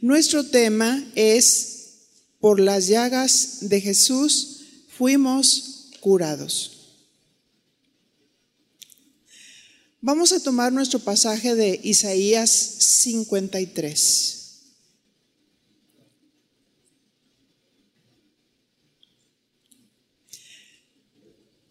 Nuestro 0.00 0.44
tema 0.44 1.04
es, 1.16 1.74
por 2.38 2.60
las 2.60 2.86
llagas 2.86 3.68
de 3.68 3.80
Jesús 3.80 4.60
fuimos 4.96 5.90
curados. 5.98 6.78
Vamos 10.00 10.32
a 10.32 10.40
tomar 10.40 10.72
nuestro 10.72 11.00
pasaje 11.00 11.56
de 11.56 11.80
Isaías 11.82 12.50
53. 12.50 14.34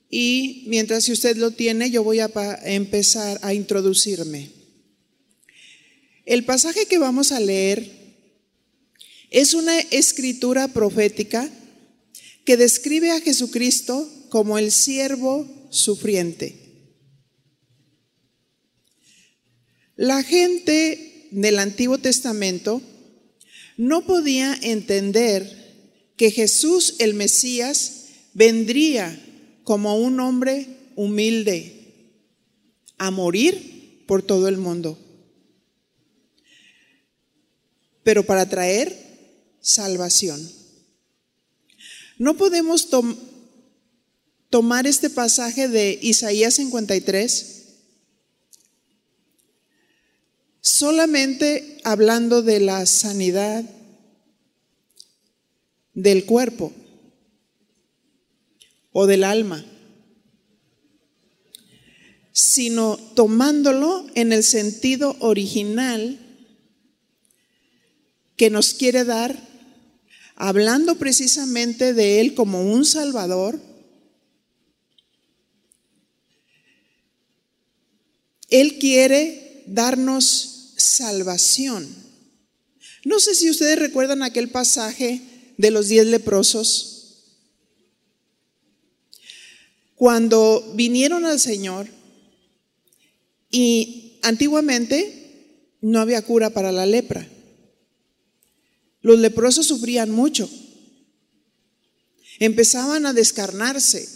Y 0.10 0.66
mientras 0.68 1.08
usted 1.08 1.38
lo 1.38 1.52
tiene, 1.52 1.92
yo 1.92 2.04
voy 2.04 2.20
a 2.20 2.30
empezar 2.66 3.40
a 3.42 3.54
introducirme. 3.54 4.52
El 6.26 6.44
pasaje 6.44 6.88
que 6.88 6.98
vamos 6.98 7.32
a 7.32 7.40
leer 7.40 8.07
es 9.30 9.54
una 9.54 9.80
escritura 9.80 10.68
profética 10.70 11.50
que 12.46 12.58
describe 12.58 13.12
a 13.12 13.20
Jesucristo 13.20 14.10
como 14.30 14.58
el 14.58 14.72
siervo 14.72 15.48
sufriente. 15.70 16.68
La 19.96 20.24
gente 20.24 21.28
del 21.32 21.60
Antiguo 21.60 21.98
Testamento 21.98 22.82
no 23.78 24.06
podía 24.06 24.58
entender 24.62 26.14
que 26.16 26.32
Jesús 26.32 26.96
el 27.00 27.14
Mesías 27.14 28.06
vendría 28.34 29.20
como 29.64 29.98
un 29.98 30.20
hombre 30.20 30.68
humilde 30.96 31.74
a 32.98 33.12
morir 33.12 34.04
por 34.08 34.24
todo 34.24 34.48
el 34.48 34.58
mundo, 34.58 34.98
pero 38.04 38.26
para 38.26 38.48
traer 38.48 39.07
salvación. 39.68 40.50
No 42.18 42.38
podemos 42.38 42.88
tomar 44.50 44.88
este 44.88 45.10
pasaje 45.10 45.68
de 45.68 46.00
Isaías 46.02 46.54
53 46.54 47.54
solamente 50.62 51.80
hablando 51.84 52.42
de 52.42 52.62
la 52.62 52.86
sanidad 52.86 53.66
del 55.94 56.26
cuerpo 56.26 56.72
o 58.94 59.06
del 59.06 59.26
alma, 59.26 59.66
sino 62.32 62.98
tomándolo 63.16 64.08
en 64.16 64.32
el 64.32 64.44
sentido 64.46 65.18
original 65.20 66.20
que 68.38 68.50
nos 68.52 68.76
quiere 68.76 69.04
dar, 69.04 69.47
hablando 70.38 70.96
precisamente 71.00 71.94
de 71.94 72.22
Él 72.22 72.36
como 72.36 72.62
un 72.62 72.86
Salvador. 72.86 73.60
Él 78.50 78.78
quiere 78.78 79.64
darnos 79.66 80.74
salvación. 80.78 81.88
No 83.04 83.20
sé 83.20 83.34
si 83.34 83.50
ustedes 83.50 83.80
recuerdan 83.80 84.22
aquel 84.22 84.50
pasaje 84.50 85.22
de 85.58 85.72
los 85.72 85.90
diez 85.90 86.06
leprosos 86.06 86.94
cuando 89.96 90.72
vinieron 90.76 91.26
al 91.26 91.40
Señor 91.40 91.88
y 93.50 94.20
antiguamente 94.22 95.74
no 95.82 96.00
había 96.00 96.22
cura 96.22 96.52
para 96.52 96.72
la 96.72 96.86
lepra. 96.86 97.28
Los 99.02 99.20
leprosos 99.20 99.68
sufrían 99.68 100.12
mucho. 100.12 100.50
Empezaban 102.40 103.06
a 103.06 103.14
descarnarse. 103.14 104.08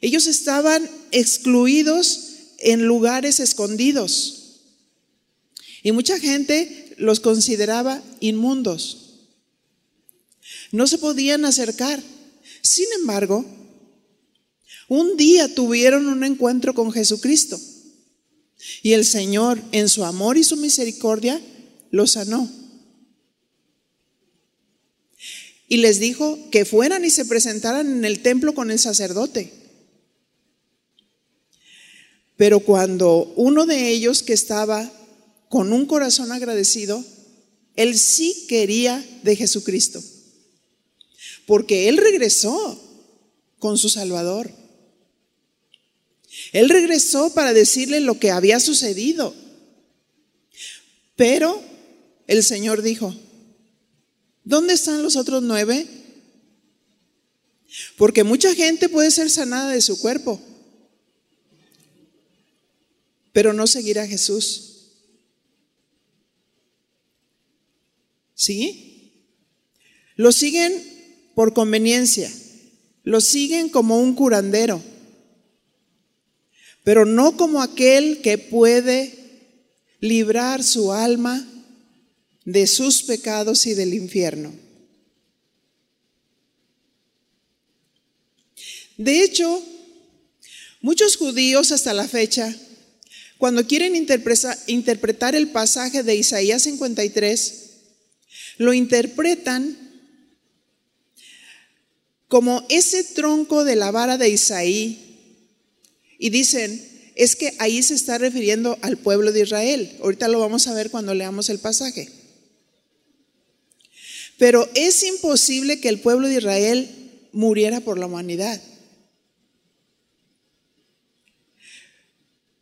Ellos 0.00 0.26
estaban 0.26 0.88
excluidos 1.10 2.30
en 2.58 2.86
lugares 2.86 3.40
escondidos. 3.40 4.60
Y 5.82 5.92
mucha 5.92 6.18
gente 6.18 6.94
los 6.98 7.20
consideraba 7.20 8.02
inmundos. 8.20 8.98
No 10.70 10.86
se 10.86 10.98
podían 10.98 11.44
acercar. 11.44 12.02
Sin 12.62 12.86
embargo, 13.00 13.44
un 14.88 15.16
día 15.16 15.52
tuvieron 15.54 16.06
un 16.06 16.22
encuentro 16.24 16.74
con 16.74 16.92
Jesucristo 16.92 17.58
y 18.82 18.92
el 18.92 19.04
Señor, 19.04 19.60
en 19.72 19.88
su 19.88 20.04
amor 20.04 20.36
y 20.36 20.44
su 20.44 20.56
misericordia, 20.56 21.40
los 21.90 22.12
sanó. 22.12 22.48
Y 25.72 25.78
les 25.78 25.98
dijo 25.98 26.38
que 26.50 26.66
fueran 26.66 27.02
y 27.02 27.08
se 27.08 27.24
presentaran 27.24 27.90
en 27.90 28.04
el 28.04 28.20
templo 28.20 28.54
con 28.54 28.70
el 28.70 28.78
sacerdote. 28.78 29.50
Pero 32.36 32.60
cuando 32.60 33.32
uno 33.36 33.64
de 33.64 33.88
ellos 33.88 34.22
que 34.22 34.34
estaba 34.34 34.92
con 35.48 35.72
un 35.72 35.86
corazón 35.86 36.30
agradecido, 36.30 37.02
él 37.74 37.98
sí 37.98 38.44
quería 38.50 39.02
de 39.22 39.34
Jesucristo, 39.34 40.04
porque 41.46 41.88
él 41.88 41.96
regresó 41.96 42.78
con 43.58 43.78
su 43.78 43.88
Salvador. 43.88 44.52
Él 46.52 46.68
regresó 46.68 47.32
para 47.32 47.54
decirle 47.54 48.00
lo 48.00 48.18
que 48.18 48.30
había 48.30 48.60
sucedido. 48.60 49.34
Pero 51.16 51.62
el 52.26 52.42
Señor 52.42 52.82
dijo, 52.82 53.16
¿dónde 54.44 54.74
están 54.74 55.02
los 55.02 55.16
otros 55.16 55.42
nueve? 55.42 55.86
Porque 57.96 58.24
mucha 58.24 58.54
gente 58.54 58.88
puede 58.88 59.10
ser 59.10 59.30
sanada 59.30 59.70
de 59.70 59.80
su 59.80 59.98
cuerpo, 60.00 60.40
pero 63.32 63.52
no 63.52 63.66
seguir 63.66 63.98
a 63.98 64.06
Jesús. 64.06 64.68
¿Sí? 68.34 69.28
Lo 70.16 70.32
siguen 70.32 70.72
por 71.34 71.54
conveniencia, 71.54 72.30
lo 73.04 73.20
siguen 73.20 73.68
como 73.68 73.98
un 73.98 74.14
curandero 74.14 74.82
pero 76.84 77.04
no 77.04 77.36
como 77.36 77.62
aquel 77.62 78.20
que 78.22 78.38
puede 78.38 79.18
librar 80.00 80.62
su 80.62 80.92
alma 80.92 81.46
de 82.44 82.66
sus 82.66 83.02
pecados 83.02 83.66
y 83.66 83.74
del 83.74 83.94
infierno. 83.94 84.52
De 88.96 89.22
hecho, 89.22 89.62
muchos 90.80 91.16
judíos 91.16 91.72
hasta 91.72 91.94
la 91.94 92.06
fecha, 92.06 92.54
cuando 93.38 93.66
quieren 93.66 93.96
interpretar 93.96 95.34
el 95.34 95.48
pasaje 95.48 96.02
de 96.02 96.14
Isaías 96.14 96.62
53, 96.62 97.70
lo 98.58 98.72
interpretan 98.72 99.76
como 102.28 102.64
ese 102.68 103.02
tronco 103.02 103.64
de 103.64 103.76
la 103.76 103.90
vara 103.90 104.16
de 104.16 104.28
Isaí 104.30 105.18
y 106.18 106.30
dicen, 106.30 107.12
es 107.16 107.36
que 107.36 107.54
ahí 107.58 107.82
se 107.82 107.94
está 107.94 108.16
refiriendo 108.18 108.78
al 108.82 108.96
pueblo 108.96 109.32
de 109.32 109.42
Israel. 109.42 109.98
Ahorita 110.00 110.28
lo 110.28 110.38
vamos 110.38 110.66
a 110.66 110.74
ver 110.74 110.90
cuando 110.90 111.12
leamos 111.14 111.50
el 111.50 111.58
pasaje. 111.58 112.21
Pero 114.42 114.68
es 114.74 115.04
imposible 115.04 115.78
que 115.78 115.88
el 115.88 116.00
pueblo 116.00 116.26
de 116.26 116.38
Israel 116.38 116.90
muriera 117.30 117.80
por 117.80 117.96
la 117.96 118.06
humanidad. 118.06 118.60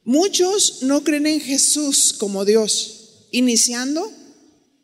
Muchos 0.04 0.82
no 0.82 1.02
creen 1.04 1.26
en 1.26 1.41
Jesús 1.41 2.12
como 2.12 2.44
Dios, 2.44 3.28
iniciando 3.30 4.12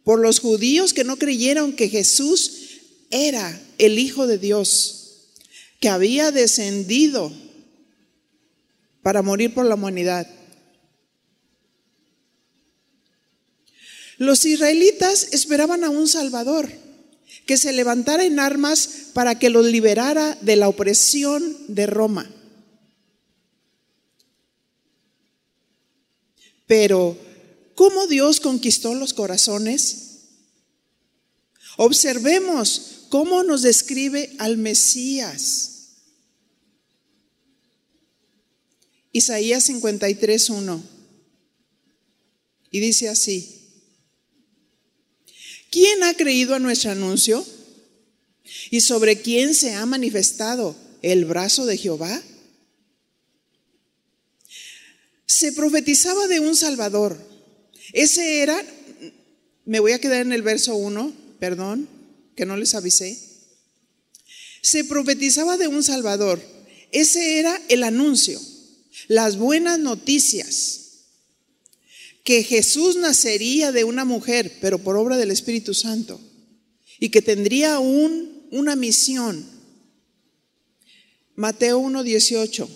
por 0.04 0.20
los 0.20 0.40
judíos 0.40 0.94
que 0.94 1.04
no 1.04 1.18
creyeron 1.18 1.74
que 1.74 1.90
Jesús 1.90 2.78
era 3.10 3.60
el 3.76 3.98
Hijo 3.98 4.26
de 4.26 4.38
Dios, 4.38 5.34
que 5.80 5.90
había 5.90 6.30
descendido 6.30 7.30
para 9.02 9.20
morir 9.20 9.52
por 9.52 9.66
la 9.66 9.74
humanidad. 9.74 10.26
Los 14.16 14.46
israelitas 14.46 15.28
esperaban 15.32 15.84
a 15.84 15.90
un 15.90 16.08
Salvador 16.08 16.85
que 17.46 17.56
se 17.56 17.72
levantara 17.72 18.24
en 18.24 18.40
armas 18.40 18.88
para 19.12 19.38
que 19.38 19.50
los 19.50 19.66
liberara 19.66 20.36
de 20.42 20.56
la 20.56 20.68
opresión 20.68 21.56
de 21.68 21.86
Roma. 21.86 22.30
Pero, 26.66 27.16
¿cómo 27.74 28.06
Dios 28.06 28.40
conquistó 28.40 28.94
los 28.94 29.14
corazones? 29.14 30.06
Observemos 31.76 33.06
cómo 33.08 33.42
nos 33.44 33.62
describe 33.62 34.34
al 34.38 34.56
Mesías. 34.56 35.72
Isaías 39.12 39.64
53, 39.64 40.50
1. 40.50 40.82
Y 42.70 42.80
dice 42.80 43.08
así, 43.08 43.55
¿quién 45.76 46.02
ha 46.04 46.14
creído 46.14 46.54
a 46.54 46.58
nuestro 46.58 46.90
anuncio? 46.90 47.44
¿Y 48.70 48.80
sobre 48.80 49.20
quién 49.20 49.54
se 49.54 49.74
ha 49.74 49.84
manifestado 49.84 50.74
el 51.02 51.26
brazo 51.26 51.66
de 51.66 51.76
Jehová? 51.76 52.22
Se 55.26 55.52
profetizaba 55.52 56.28
de 56.28 56.40
un 56.40 56.56
Salvador. 56.56 57.18
Ese 57.92 58.40
era, 58.40 58.58
me 59.66 59.80
voy 59.80 59.92
a 59.92 59.98
quedar 59.98 60.22
en 60.22 60.32
el 60.32 60.40
verso 60.40 60.74
1, 60.76 61.12
perdón, 61.38 61.86
que 62.34 62.46
no 62.46 62.56
les 62.56 62.74
avisé. 62.74 63.18
Se 64.62 64.82
profetizaba 64.84 65.58
de 65.58 65.68
un 65.68 65.82
Salvador. 65.82 66.40
Ese 66.90 67.38
era 67.38 67.60
el 67.68 67.82
anuncio, 67.82 68.40
las 69.08 69.36
buenas 69.36 69.78
noticias 69.78 70.85
que 72.26 72.42
Jesús 72.42 72.96
nacería 72.96 73.70
de 73.70 73.84
una 73.84 74.04
mujer, 74.04 74.58
pero 74.60 74.80
por 74.82 74.96
obra 74.96 75.16
del 75.16 75.30
Espíritu 75.30 75.74
Santo, 75.74 76.20
y 76.98 77.10
que 77.10 77.22
tendría 77.22 77.78
un, 77.78 78.48
una 78.50 78.74
misión. 78.74 79.48
Mateo 81.36 81.78
1:18. 81.78 82.68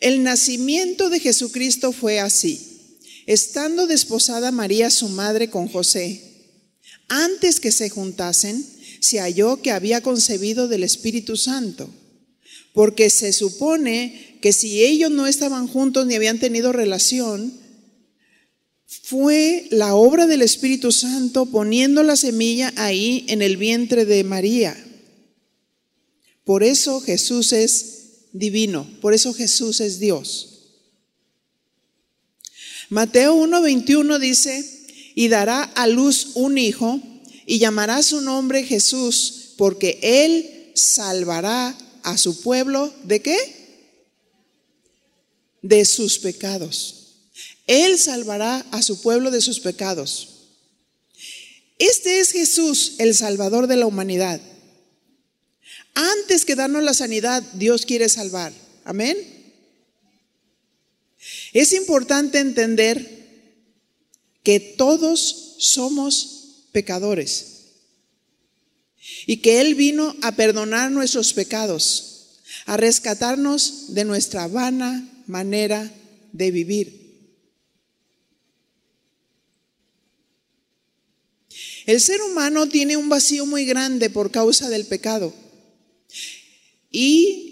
El 0.00 0.24
nacimiento 0.24 1.10
de 1.10 1.20
Jesucristo 1.20 1.92
fue 1.92 2.18
así. 2.18 2.98
Estando 3.26 3.86
desposada 3.86 4.50
María 4.50 4.90
su 4.90 5.08
madre 5.10 5.48
con 5.48 5.68
José, 5.68 6.24
antes 7.06 7.60
que 7.60 7.70
se 7.70 7.88
juntasen, 7.88 8.66
se 9.00 9.20
halló 9.20 9.62
que 9.62 9.70
había 9.70 10.00
concebido 10.00 10.66
del 10.66 10.82
Espíritu 10.82 11.36
Santo, 11.36 11.88
porque 12.78 13.10
se 13.10 13.32
supone 13.32 14.38
que 14.40 14.52
si 14.52 14.84
ellos 14.84 15.10
no 15.10 15.26
estaban 15.26 15.66
juntos 15.66 16.06
ni 16.06 16.14
habían 16.14 16.38
tenido 16.38 16.70
relación, 16.70 17.52
fue 18.86 19.66
la 19.72 19.96
obra 19.96 20.28
del 20.28 20.42
Espíritu 20.42 20.92
Santo 20.92 21.46
poniendo 21.46 22.04
la 22.04 22.14
semilla 22.14 22.72
ahí 22.76 23.24
en 23.30 23.42
el 23.42 23.56
vientre 23.56 24.04
de 24.04 24.22
María. 24.22 24.76
Por 26.44 26.62
eso 26.62 27.00
Jesús 27.00 27.52
es 27.52 28.28
divino, 28.32 28.88
por 29.00 29.12
eso 29.12 29.34
Jesús 29.34 29.80
es 29.80 29.98
Dios. 29.98 30.60
Mateo 32.90 33.34
1:21 33.34 34.20
dice, 34.20 34.86
y 35.16 35.26
dará 35.26 35.64
a 35.64 35.88
luz 35.88 36.28
un 36.34 36.58
hijo 36.58 37.00
y 37.44 37.58
llamará 37.58 38.04
su 38.04 38.20
nombre 38.20 38.62
Jesús, 38.62 39.54
porque 39.56 39.98
él 40.00 40.70
salvará 40.76 41.76
a 42.10 42.18
su 42.18 42.40
pueblo 42.42 42.92
de 43.04 43.20
qué? 43.22 43.58
de 45.62 45.84
sus 45.84 46.18
pecados. 46.18 46.94
Él 47.66 47.98
salvará 47.98 48.64
a 48.70 48.82
su 48.82 49.00
pueblo 49.02 49.30
de 49.30 49.40
sus 49.40 49.60
pecados. 49.60 50.28
Este 51.78 52.20
es 52.20 52.32
Jesús, 52.32 52.94
el 52.98 53.14
Salvador 53.14 53.66
de 53.66 53.76
la 53.76 53.86
humanidad. 53.86 54.40
Antes 55.94 56.44
que 56.44 56.54
darnos 56.54 56.82
la 56.82 56.94
sanidad, 56.94 57.42
Dios 57.54 57.84
quiere 57.84 58.08
salvar. 58.08 58.52
Amén. 58.84 59.16
Es 61.52 61.72
importante 61.72 62.38
entender 62.38 63.16
que 64.42 64.60
todos 64.60 65.56
somos 65.58 66.64
pecadores 66.72 67.57
y 69.26 69.38
que 69.38 69.60
Él 69.60 69.74
vino 69.74 70.14
a 70.22 70.32
perdonar 70.32 70.90
nuestros 70.90 71.32
pecados, 71.32 72.40
a 72.66 72.76
rescatarnos 72.76 73.94
de 73.94 74.04
nuestra 74.04 74.46
vana 74.48 75.08
manera 75.26 75.92
de 76.32 76.50
vivir. 76.50 77.08
El 81.86 82.00
ser 82.00 82.20
humano 82.20 82.68
tiene 82.68 82.96
un 82.96 83.08
vacío 83.08 83.46
muy 83.46 83.64
grande 83.64 84.10
por 84.10 84.30
causa 84.30 84.68
del 84.68 84.84
pecado 84.84 85.32
y 86.90 87.48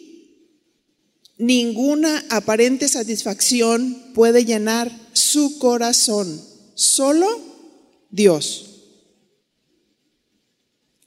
ninguna 1.39 2.25
aparente 2.31 2.89
satisfacción 2.89 4.13
puede 4.15 4.45
llenar 4.45 4.93
su 5.13 5.59
corazón, 5.59 6.43
solo 6.75 7.27
Dios. 8.11 8.66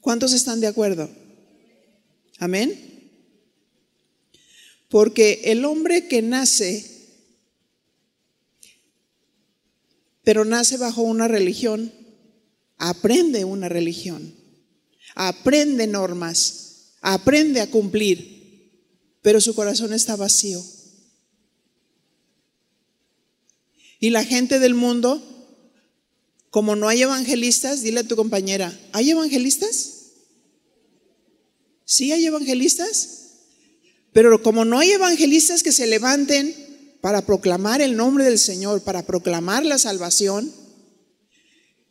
¿Cuántos 0.01 0.33
están 0.33 0.59
de 0.59 0.67
acuerdo? 0.67 1.09
Amén. 2.37 2.89
Porque 4.89 5.41
el 5.45 5.65
hombre 5.65 6.07
que 6.07 6.21
nace, 6.21 7.17
pero 10.23 10.45
nace 10.45 10.77
bajo 10.77 11.01
una 11.01 11.27
religión, 11.27 11.93
aprende 12.77 13.45
una 13.45 13.69
religión, 13.69 14.33
aprende 15.15 15.85
normas, 15.85 16.95
aprende 17.01 17.61
a 17.61 17.69
cumplir, 17.69 18.73
pero 19.21 19.41
su 19.41 19.53
corazón 19.53 19.93
está 19.93 20.15
vacío. 20.15 20.63
Y 23.99 24.11
la 24.11 24.23
gente 24.23 24.59
del 24.59 24.73
mundo, 24.73 25.38
como 26.49 26.75
no 26.75 26.87
hay 26.87 27.03
evangelistas, 27.03 27.81
dile 27.81 28.01
a 28.01 28.07
tu 28.07 28.15
compañera, 28.15 28.77
¿hay 28.91 29.11
evangelistas? 29.11 29.93
¿Sí 31.85 32.11
hay 32.11 32.25
evangelistas? 32.25 33.19
Pero 34.13 34.41
como 34.41 34.65
no 34.65 34.79
hay 34.79 34.91
evangelistas 34.91 35.63
que 35.63 35.71
se 35.71 35.87
levanten 35.87 36.55
para 37.01 37.25
proclamar 37.25 37.81
el 37.81 37.95
nombre 37.95 38.25
del 38.25 38.39
Señor, 38.39 38.81
para 38.81 39.05
proclamar 39.05 39.63
la 39.65 39.77
salvación, 39.77 40.51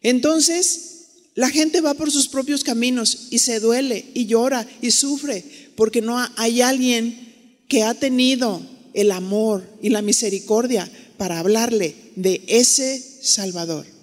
entonces 0.01 0.89
la 1.35 1.51
gente 1.51 1.81
va 1.81 1.95
por 1.95 2.11
sus 2.11 2.29
propios 2.29 2.65
caminos 2.65 3.29
y 3.31 3.39
se 3.39 3.61
duele 3.61 4.07
y 4.15 4.27
llora 4.27 4.67
y 4.83 4.91
sufre 4.91 5.45
porque 5.77 6.03
no 6.03 6.19
hay 6.37 6.61
alguien 6.63 7.63
que 7.69 7.85
ha 7.85 7.95
tenido 7.95 8.61
el 8.95 9.13
amor 9.13 9.65
y 9.81 9.91
la 9.91 10.03
misericordia 10.03 10.91
para 11.17 11.39
hablarle 11.39 11.95
de 12.17 12.43
ese 12.49 13.01
Salvador. 13.23 13.98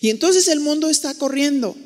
Y 0.00 0.10
entonces 0.10 0.48
el 0.48 0.60
mundo 0.60 0.88
está 0.88 1.14
corriendo 1.14 1.76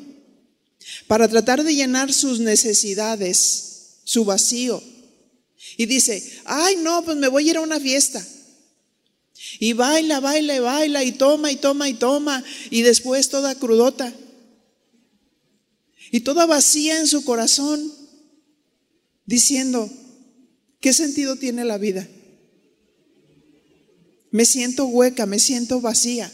para 1.07 1.27
tratar 1.27 1.63
de 1.63 1.75
llenar 1.75 2.13
sus 2.13 2.39
necesidades, 2.39 3.99
su 4.03 4.25
vacío, 4.25 4.81
y 5.77 5.85
dice, 5.85 6.23
ay 6.45 6.77
no, 6.77 7.03
pues 7.03 7.17
me 7.17 7.27
voy 7.27 7.47
a 7.47 7.51
ir 7.51 7.57
a 7.57 7.61
una 7.61 7.79
fiesta. 7.79 8.25
Y 9.59 9.73
baila, 9.73 10.19
baila, 10.19 10.59
baila, 10.59 11.03
y 11.03 11.13
toma, 11.13 11.51
y 11.51 11.55
toma, 11.55 11.89
y 11.89 11.93
toma, 11.93 12.43
y 12.69 12.81
después 12.81 13.29
toda 13.29 13.55
crudota. 13.55 14.13
Y 16.11 16.21
toda 16.21 16.45
vacía 16.45 16.99
en 16.99 17.07
su 17.07 17.23
corazón, 17.23 17.93
diciendo, 19.25 19.89
¿qué 20.81 20.91
sentido 20.91 21.35
tiene 21.35 21.63
la 21.63 21.77
vida? 21.77 22.07
Me 24.31 24.45
siento 24.45 24.85
hueca, 24.85 25.25
me 25.25 25.39
siento 25.39 25.81
vacía. 25.81 26.31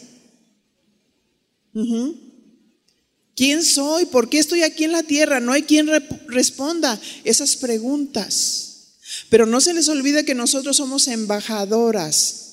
¿Quién 3.35 3.63
soy? 3.63 4.05
¿Por 4.05 4.29
qué 4.29 4.39
estoy 4.39 4.63
aquí 4.63 4.85
en 4.85 4.93
la 4.93 5.03
tierra? 5.03 5.39
No 5.39 5.51
hay 5.51 5.63
quien 5.63 5.89
responda 6.27 6.99
esas 7.23 7.57
preguntas. 7.57 8.95
Pero 9.29 9.45
no 9.45 9.59
se 9.59 9.73
les 9.73 9.89
olvide 9.89 10.25
que 10.25 10.35
nosotros 10.35 10.77
somos 10.77 11.07
embajadoras. 11.07 12.45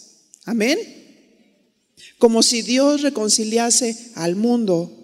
Amén. 0.45 0.79
Como 2.19 2.43
si 2.43 2.62
Dios 2.62 3.02
reconciliase 3.02 4.12
al 4.17 4.37
mundo 4.37 4.99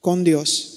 con 0.00 0.24
Dios. 0.24 0.74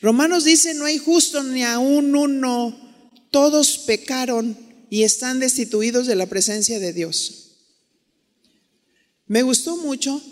Romanos 0.00 0.42
dice, 0.42 0.74
no 0.74 0.84
hay 0.84 0.98
justo 0.98 1.44
ni 1.44 1.62
aún 1.62 2.16
uno, 2.16 2.91
todos 3.32 3.78
pecaron 3.78 4.56
y 4.90 5.02
están 5.02 5.40
destituidos 5.40 6.06
de 6.06 6.14
la 6.14 6.26
presencia 6.26 6.78
de 6.78 6.92
Dios. 6.92 7.56
Me 9.26 9.42
gustó 9.42 9.78
mucho 9.78 10.22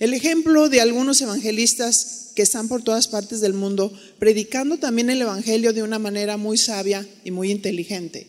el 0.00 0.12
ejemplo 0.12 0.68
de 0.68 0.80
algunos 0.80 1.22
evangelistas 1.22 2.32
que 2.34 2.42
están 2.42 2.68
por 2.68 2.82
todas 2.82 3.06
partes 3.08 3.40
del 3.40 3.54
mundo, 3.54 3.96
predicando 4.18 4.76
también 4.76 5.08
el 5.08 5.22
Evangelio 5.22 5.72
de 5.72 5.82
una 5.82 5.98
manera 5.98 6.36
muy 6.36 6.58
sabia 6.58 7.06
y 7.24 7.30
muy 7.30 7.50
inteligente. 7.50 8.28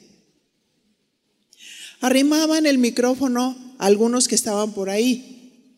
Arrimaban 2.00 2.68
el 2.68 2.78
micrófono 2.78 3.76
a 3.80 3.88
algunos 3.88 4.28
que 4.28 4.36
estaban 4.36 4.74
por 4.74 4.90
ahí 4.90 5.74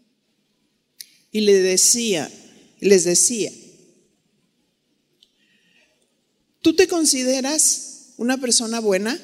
y 1.31 1.41
les 1.41 1.63
decía, 1.63 2.29
les 2.81 3.05
decía, 3.05 3.51
¿tú 6.61 6.75
te 6.75 6.87
consideras 6.87 7.88
una 8.19 8.37
persona 8.37 8.81
buena? 8.81 9.17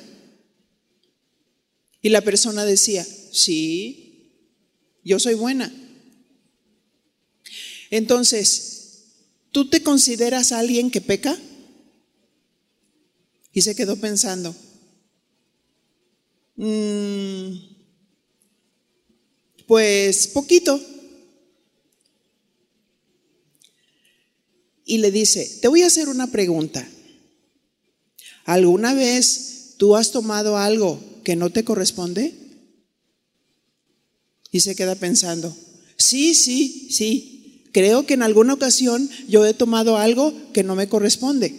Y 2.02 2.10
la 2.10 2.22
persona 2.22 2.64
decía, 2.64 3.04
sí, 3.04 4.32
yo 5.04 5.20
soy 5.20 5.34
buena. 5.34 5.72
Entonces, 7.90 9.18
¿tú 9.52 9.70
te 9.70 9.84
consideras 9.84 10.54
alguien 10.54 10.92
que 10.92 11.02
peca? 11.02 11.38
Y 13.52 13.62
se 13.62 13.76
quedó 13.76 13.98
pensando, 13.98 14.56
mm, 16.56 17.56
pues 19.68 20.28
poquito. 20.28 20.82
Y 24.86 25.00
le 25.00 25.12
dice, 25.12 25.60
te 25.62 25.68
voy 25.68 25.82
a 25.82 25.88
hacer 25.88 26.08
una 26.08 26.28
pregunta. 26.28 26.88
¿Alguna 28.46 28.94
vez 28.94 29.74
tú 29.78 29.96
has 29.96 30.12
tomado 30.12 30.58
algo 30.58 31.00
que 31.24 31.36
no 31.36 31.50
te 31.50 31.64
corresponde? 31.64 32.34
Y 34.52 34.62
se 34.62 34.76
queda 34.76 34.96
pensando, 34.96 35.54
sí, 35.98 36.34
sí, 36.34 36.88
sí, 36.92 37.66
creo 37.74 38.06
que 38.06 38.14
en 38.14 38.22
alguna 38.22 38.54
ocasión 38.54 39.10
yo 39.28 39.46
he 39.46 39.54
tomado 39.54 39.98
algo 39.98 40.34
que 40.54 40.64
no 40.64 40.76
me 40.76 40.88
corresponde. 40.88 41.54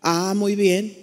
Ah, 0.00 0.32
muy 0.34 0.54
bien. 0.54 0.96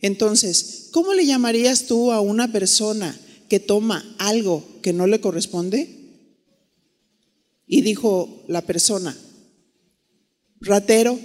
Entonces, 0.00 0.88
¿cómo 0.90 1.12
le 1.12 1.26
llamarías 1.26 1.86
tú 1.86 2.10
a 2.10 2.20
una 2.20 2.50
persona 2.50 3.18
que 3.48 3.60
toma 3.60 4.16
algo 4.18 4.64
que 4.82 4.92
no 4.92 5.06
le 5.06 5.20
corresponde? 5.20 5.90
Y 7.66 7.82
dijo 7.82 8.42
la 8.48 8.62
persona, 8.62 9.16
ratero. 10.60 11.20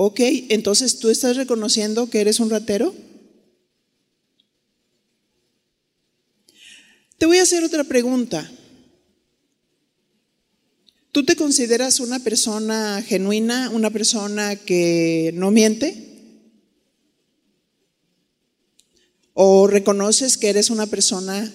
Ok, 0.00 0.20
entonces 0.50 1.00
tú 1.00 1.08
estás 1.10 1.34
reconociendo 1.36 2.08
que 2.08 2.20
eres 2.20 2.38
un 2.38 2.50
ratero. 2.50 2.94
Te 7.18 7.26
voy 7.26 7.38
a 7.38 7.42
hacer 7.42 7.64
otra 7.64 7.82
pregunta. 7.82 8.48
¿Tú 11.10 11.24
te 11.24 11.34
consideras 11.34 11.98
una 11.98 12.20
persona 12.20 13.02
genuina, 13.02 13.70
una 13.70 13.90
persona 13.90 14.54
que 14.54 15.32
no 15.34 15.50
miente? 15.50 16.46
¿O 19.34 19.66
reconoces 19.66 20.38
que 20.38 20.50
eres 20.50 20.70
una 20.70 20.86
persona 20.86 21.52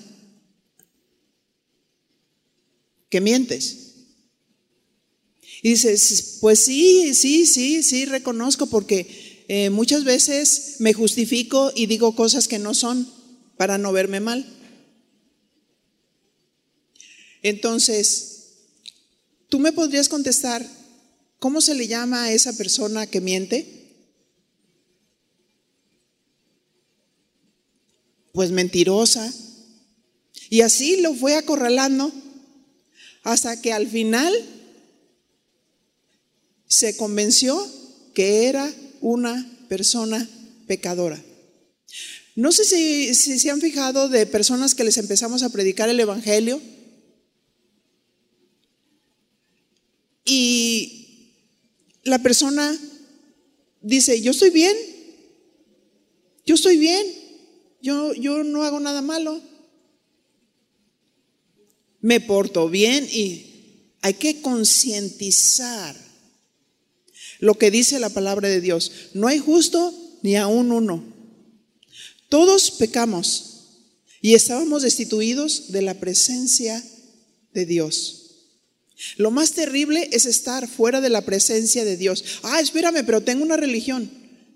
que 3.07 3.21
mientes? 3.21 3.82
Y 5.63 5.71
dices, 5.71 6.37
pues 6.39 6.59
sí, 6.59 7.15
sí, 7.15 7.47
sí, 7.47 7.81
sí, 7.81 8.05
reconozco 8.05 8.67
porque 8.67 9.45
eh, 9.47 9.71
muchas 9.71 10.03
veces 10.03 10.75
me 10.77 10.93
justifico 10.93 11.71
y 11.73 11.87
digo 11.87 12.15
cosas 12.15 12.47
que 12.47 12.59
no 12.59 12.75
son 12.75 13.11
para 13.57 13.79
no 13.79 13.91
verme 13.91 14.19
mal. 14.19 14.45
Entonces, 17.41 18.33
¿Tú 19.53 19.59
me 19.59 19.71
podrías 19.71 20.09
contestar 20.09 20.67
cómo 21.37 21.61
se 21.61 21.75
le 21.75 21.85
llama 21.85 22.23
a 22.23 22.31
esa 22.31 22.53
persona 22.53 23.05
que 23.05 23.21
miente? 23.21 23.93
Pues 28.31 28.49
mentirosa. 28.49 29.31
Y 30.49 30.61
así 30.61 31.01
lo 31.01 31.13
fue 31.13 31.35
acorralando 31.35 32.11
hasta 33.21 33.61
que 33.61 33.73
al 33.73 33.87
final 33.87 34.33
se 36.73 36.97
convenció 36.97 37.55
que 38.15 38.47
era 38.47 38.73
una 38.99 39.47
persona 39.69 40.27
pecadora. 40.65 41.23
No 42.35 42.51
sé 42.51 42.65
si, 42.65 43.13
se 43.13 43.51
han 43.51 43.61
fijado 43.61 44.09
de 44.09 44.25
personas 44.25 44.73
que 44.73 44.83
les 44.83 44.97
empezamos 44.97 45.43
a 45.43 45.49
predicar 45.49 45.87
el 45.89 45.99
Evangelio. 45.99 46.59
Y 50.25 51.29
la 52.01 52.23
persona 52.23 52.75
dice, 53.81 54.19
yo 54.23 54.31
estoy 54.31 54.49
bien, 54.49 54.75
yo 56.43 56.55
estoy 56.55 56.77
bien, 56.77 57.05
yo, 57.83 58.15
yo 58.15 58.43
no 58.43 58.63
hago 58.63 58.79
nada 58.79 59.03
malo, 59.03 59.39
me 62.01 62.19
porto 62.19 62.67
bien 62.67 63.07
y 63.11 63.91
hay 64.01 64.15
que 64.15 64.41
concientizar 64.41 66.12
lo 67.43 67.55
que 67.55 67.71
dice 67.71 67.99
la 67.99 68.07
palabra 68.07 68.47
de 68.47 68.61
Dios. 68.61 68.89
No 69.13 69.27
hay 69.27 69.37
justo 69.37 69.93
ni 70.21 70.37
aún 70.37 70.71
uno. 70.71 71.03
Todos 72.29 72.71
pecamos 72.71 73.65
y 74.21 74.35
estábamos 74.35 74.81
destituidos 74.81 75.73
de 75.73 75.81
la 75.81 75.95
presencia 75.95 76.81
de 77.53 77.65
Dios. 77.65 78.21
Lo 79.17 79.29
más 79.29 79.51
terrible 79.51 80.07
es 80.13 80.25
estar 80.25 80.69
fuera 80.69 81.01
de 81.01 81.09
la 81.09 81.25
presencia 81.25 81.83
de 81.83 81.97
Dios. 81.97 82.23
Ah, 82.43 82.61
espérame, 82.61 83.05
pero 83.05 83.21
tengo 83.21 83.43
una 83.43 83.57
religión. 83.57 84.09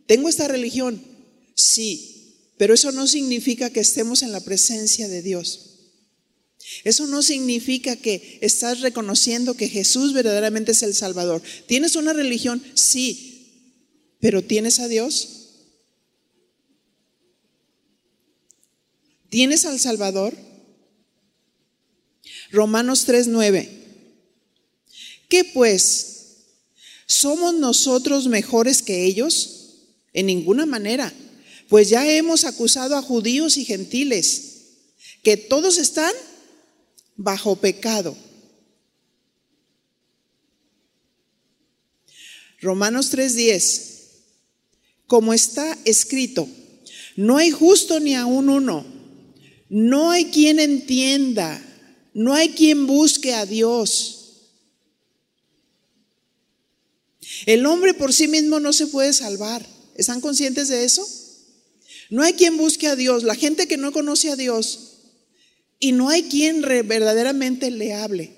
Tengo 0.06 0.30
esta 0.30 0.48
religión. 0.48 1.02
Sí, 1.56 2.38
pero 2.58 2.74
eso 2.74 2.94
no 2.94 3.06
significa 3.06 3.70
que 3.70 3.82
estemos 3.82 4.24
en 4.24 4.32
la 4.32 4.40
presencia 4.40 5.10
de 5.10 5.22
Dios. 5.22 5.67
Eso 6.84 7.08
no 7.08 7.22
significa 7.22 7.96
que 7.96 8.40
estás 8.42 8.82
reconociendo 8.82 9.56
que 9.56 9.70
Jesús 9.70 10.14
verdaderamente 10.14 10.74
es 10.74 10.84
el 10.84 10.94
Salvador. 10.94 11.42
¿Tienes 11.66 11.96
una 11.96 12.14
religión? 12.14 12.62
Sí, 12.74 13.74
pero 14.20 14.44
¿tienes 14.44 14.80
a 14.80 14.88
Dios? 14.88 15.30
¿Tienes 19.30 19.66
al 19.66 19.80
Salvador? 19.80 20.36
Romanos 22.52 23.06
3:9. 23.06 23.70
¿Qué 25.30 25.44
pues? 25.46 26.14
¿Somos 27.06 27.54
nosotros 27.54 28.28
mejores 28.28 28.82
que 28.82 29.06
ellos? 29.06 29.54
En 30.14 30.26
ninguna 30.26 30.66
manera. 30.66 31.14
Pues 31.70 31.90
ya 31.90 32.10
hemos 32.10 32.46
acusado 32.46 32.96
a 32.96 33.02
judíos 33.02 33.58
y 33.58 33.66
gentiles, 33.66 34.44
que 35.24 35.36
todos 35.36 35.78
están 35.78 36.14
bajo 37.18 37.56
pecado. 37.56 38.16
Romanos 42.62 43.12
3:10, 43.12 43.98
como 45.08 45.34
está 45.34 45.78
escrito, 45.86 46.48
no 47.16 47.38
hay 47.38 47.52
justo 47.52 48.00
ni 48.00 48.16
aún 48.16 48.50
uno, 48.50 48.86
no 49.70 50.12
hay 50.12 50.26
quien 50.26 50.60
entienda, 50.60 51.62
no 52.14 52.34
hay 52.34 52.50
quien 52.50 52.88
busque 52.88 53.34
a 53.34 53.46
Dios. 53.46 54.14
El 57.46 57.66
hombre 57.66 57.94
por 57.94 58.14
sí 58.14 58.28
mismo 58.28 58.60
no 58.60 58.74
se 58.74 58.88
puede 58.88 59.14
salvar. 59.14 59.66
¿Están 59.96 60.22
conscientes 60.22 60.70
de 60.70 60.84
eso? 60.86 61.08
No 62.10 62.24
hay 62.24 62.34
quien 62.34 62.58
busque 62.58 62.88
a 62.88 62.96
Dios. 62.96 63.24
La 63.24 63.36
gente 63.36 63.68
que 63.68 63.78
no 63.78 63.92
conoce 63.92 64.32
a 64.32 64.36
Dios 64.36 64.97
y 65.80 65.92
no 65.92 66.10
hay 66.10 66.24
quien 66.24 66.62
verdaderamente 66.62 67.72
le 67.72 67.94
hable. 67.94 68.36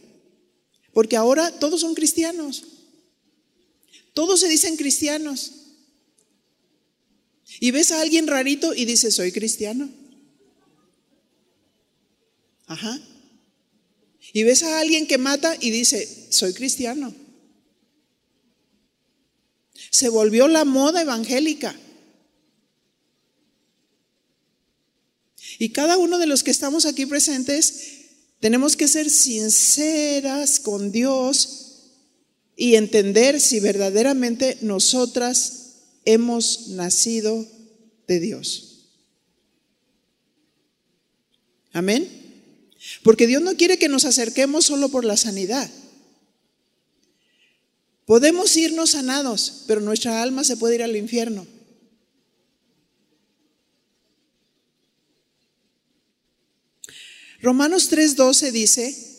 Porque 0.93 1.15
ahora 1.15 1.51
todos 1.51 1.81
son 1.81 1.95
cristianos. 1.95 2.63
Todos 4.13 4.39
se 4.39 4.49
dicen 4.49 4.75
cristianos. 4.75 5.53
Y 7.59 7.71
ves 7.71 7.91
a 7.91 8.01
alguien 8.01 8.27
rarito 8.27 8.73
y 8.73 8.85
dices, 8.85 9.15
soy 9.15 9.31
cristiano. 9.31 9.89
Ajá. 12.67 12.99
Y 14.33 14.43
ves 14.43 14.63
a 14.63 14.79
alguien 14.79 15.07
que 15.07 15.17
mata 15.17 15.55
y 15.59 15.71
dice, 15.71 16.27
soy 16.31 16.53
cristiano. 16.53 17.13
Se 19.89 20.09
volvió 20.09 20.47
la 20.47 20.65
moda 20.65 21.01
evangélica. 21.01 21.75
Y 25.59 25.69
cada 25.69 25.97
uno 25.97 26.17
de 26.17 26.25
los 26.25 26.41
que 26.41 26.51
estamos 26.51 26.85
aquí 26.85 27.05
presentes 27.05 27.73
tenemos 28.39 28.77
que 28.77 28.87
ser 28.87 29.09
sinceras 29.09 30.61
con 30.61 30.93
Dios 30.93 31.65
y 32.55 32.75
entender 32.75 33.41
si 33.41 33.59
verdaderamente 33.59 34.57
nosotras 34.61 35.73
hemos 36.05 36.69
nacido 36.69 37.45
de 38.07 38.21
Dios. 38.21 38.87
Amén. 41.73 42.07
Porque 43.03 43.27
Dios 43.27 43.41
no 43.41 43.55
quiere 43.55 43.77
que 43.77 43.89
nos 43.89 44.05
acerquemos 44.05 44.65
solo 44.65 44.87
por 44.87 45.03
la 45.03 45.17
sanidad. 45.17 45.69
Podemos 48.05 48.55
irnos 48.55 48.91
sanados, 48.91 49.65
pero 49.67 49.81
nuestra 49.81 50.23
alma 50.23 50.45
se 50.45 50.55
puede 50.55 50.75
ir 50.75 50.83
al 50.83 50.95
infierno. 50.95 51.45
Romanos 57.41 57.89
3:12 57.91 58.51
dice, 58.51 59.09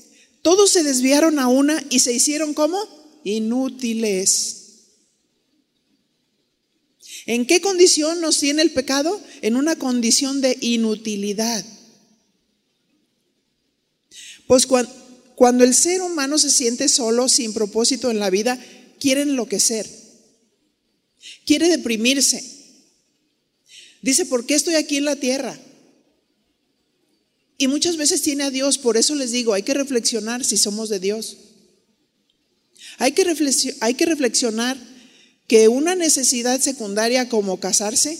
todos 0.43 0.71
se 0.71 0.83
desviaron 0.83 1.39
a 1.39 1.49
una 1.49 1.83
y 1.91 2.01
se 2.01 2.13
hicieron 2.13 2.55
como 2.55 2.79
inútiles. 3.25 4.57
¿En 7.27 7.47
qué 7.47 7.61
condición 7.61 8.21
nos 8.21 8.39
tiene 8.39 8.63
el 8.63 8.73
pecado? 8.73 9.21
En 9.43 9.57
una 9.57 9.77
condición 9.77 10.41
de 10.41 10.57
inutilidad. 10.61 11.65
Pues 14.47 14.67
cuando, 14.67 15.65
el 15.65 15.75
ser 15.75 16.03
humano 16.03 16.39
se 16.39 16.51
siente 16.51 16.89
solo, 16.89 17.29
sin 17.29 17.53
propósito 17.53 18.11
en 18.11 18.19
la 18.19 18.31
vida, 18.31 18.59
quiere 18.99 19.23
enloquecer. 19.23 19.89
quiere 21.45 21.69
deprimirse. 21.69 22.43
Dice, 24.03 24.25
¿por 24.25 24.47
qué 24.47 24.55
estoy 24.55 24.75
aquí 24.75 24.97
en 24.97 25.05
la 25.05 25.17
tierra? 25.17 25.59
Y 27.61 27.69
muchas 27.69 27.99
veces 27.99 28.23
tiene 28.23 28.45
a 28.45 28.51
Dios, 28.51 28.79
por 28.79 28.97
eso 28.97 29.15
les 29.15 29.33
digo, 29.33 29.53
hay 29.53 29.63
que 29.63 29.75
reflexionar 29.75 30.47
si 30.47 30.57
somos 30.57 30.89
de 30.89 30.99
Dios. 30.99 31.37
Hay 32.97 33.13
que, 33.13 33.23
hay 33.83 33.93
que 33.93 34.07
reflexionar 34.07 34.79
que 35.47 35.69
una 35.69 35.95
necesidad 35.95 36.59
secundaria 36.59 37.29
como 37.29 37.61
casarse, 37.61 38.19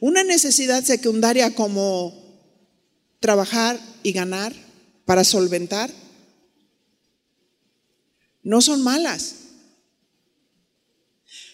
una 0.00 0.24
necesidad 0.24 0.82
secundaria 0.82 1.54
como 1.54 2.20
trabajar 3.20 3.78
y 4.02 4.10
ganar 4.10 4.52
para 5.04 5.22
solventar, 5.22 5.92
no 8.42 8.60
son 8.60 8.82
malas. 8.82 9.36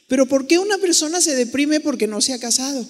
Pero 0.08 0.24
¿por 0.24 0.46
qué 0.46 0.58
una 0.58 0.78
persona 0.78 1.20
se 1.20 1.36
deprime 1.36 1.80
porque 1.80 2.06
no 2.06 2.22
se 2.22 2.32
ha 2.32 2.40
casado? 2.40 2.86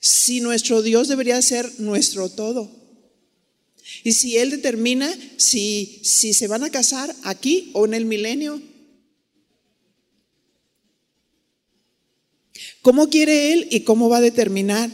Si 0.00 0.40
nuestro 0.40 0.82
Dios 0.82 1.08
debería 1.08 1.40
ser 1.42 1.70
nuestro 1.78 2.30
todo. 2.30 2.70
Y 4.02 4.12
si 4.12 4.38
Él 4.38 4.50
determina 4.50 5.14
si, 5.36 6.00
si 6.02 6.32
se 6.32 6.48
van 6.48 6.64
a 6.64 6.70
casar 6.70 7.14
aquí 7.22 7.70
o 7.74 7.84
en 7.84 7.94
el 7.94 8.06
milenio. 8.06 8.62
¿Cómo 12.82 13.10
quiere 13.10 13.52
Él 13.52 13.68
y 13.70 13.80
cómo 13.80 14.08
va 14.08 14.18
a 14.18 14.22
determinar? 14.22 14.90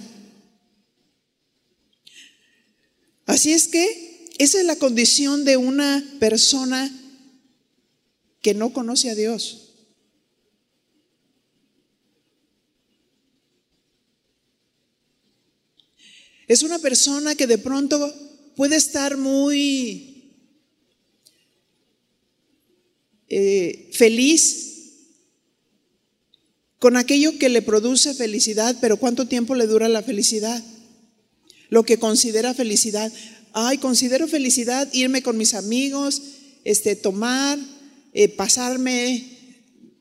Así 3.26 3.52
es 3.52 3.68
que 3.68 4.26
esa 4.38 4.58
es 4.58 4.66
la 4.66 4.76
condición 4.76 5.44
de 5.44 5.56
una 5.56 6.04
persona 6.18 6.92
que 8.40 8.54
no 8.54 8.72
conoce 8.72 9.10
a 9.10 9.14
Dios. 9.14 9.65
Es 16.46 16.62
una 16.62 16.78
persona 16.78 17.34
que 17.34 17.46
de 17.46 17.58
pronto 17.58 18.14
puede 18.54 18.76
estar 18.76 19.16
muy 19.16 20.32
eh, 23.28 23.90
feliz 23.92 24.66
con 26.78 26.96
aquello 26.96 27.38
que 27.38 27.48
le 27.48 27.62
produce 27.62 28.14
felicidad, 28.14 28.76
pero 28.80 28.96
¿cuánto 28.96 29.26
tiempo 29.26 29.54
le 29.54 29.66
dura 29.66 29.88
la 29.88 30.02
felicidad? 30.02 30.62
Lo 31.68 31.84
que 31.84 31.98
considera 31.98 32.54
felicidad. 32.54 33.12
Ay, 33.52 33.78
considero 33.78 34.28
felicidad 34.28 34.88
irme 34.92 35.22
con 35.22 35.36
mis 35.36 35.54
amigos, 35.54 36.22
este, 36.64 36.94
tomar, 36.94 37.58
eh, 38.12 38.28
pasarme 38.28 39.24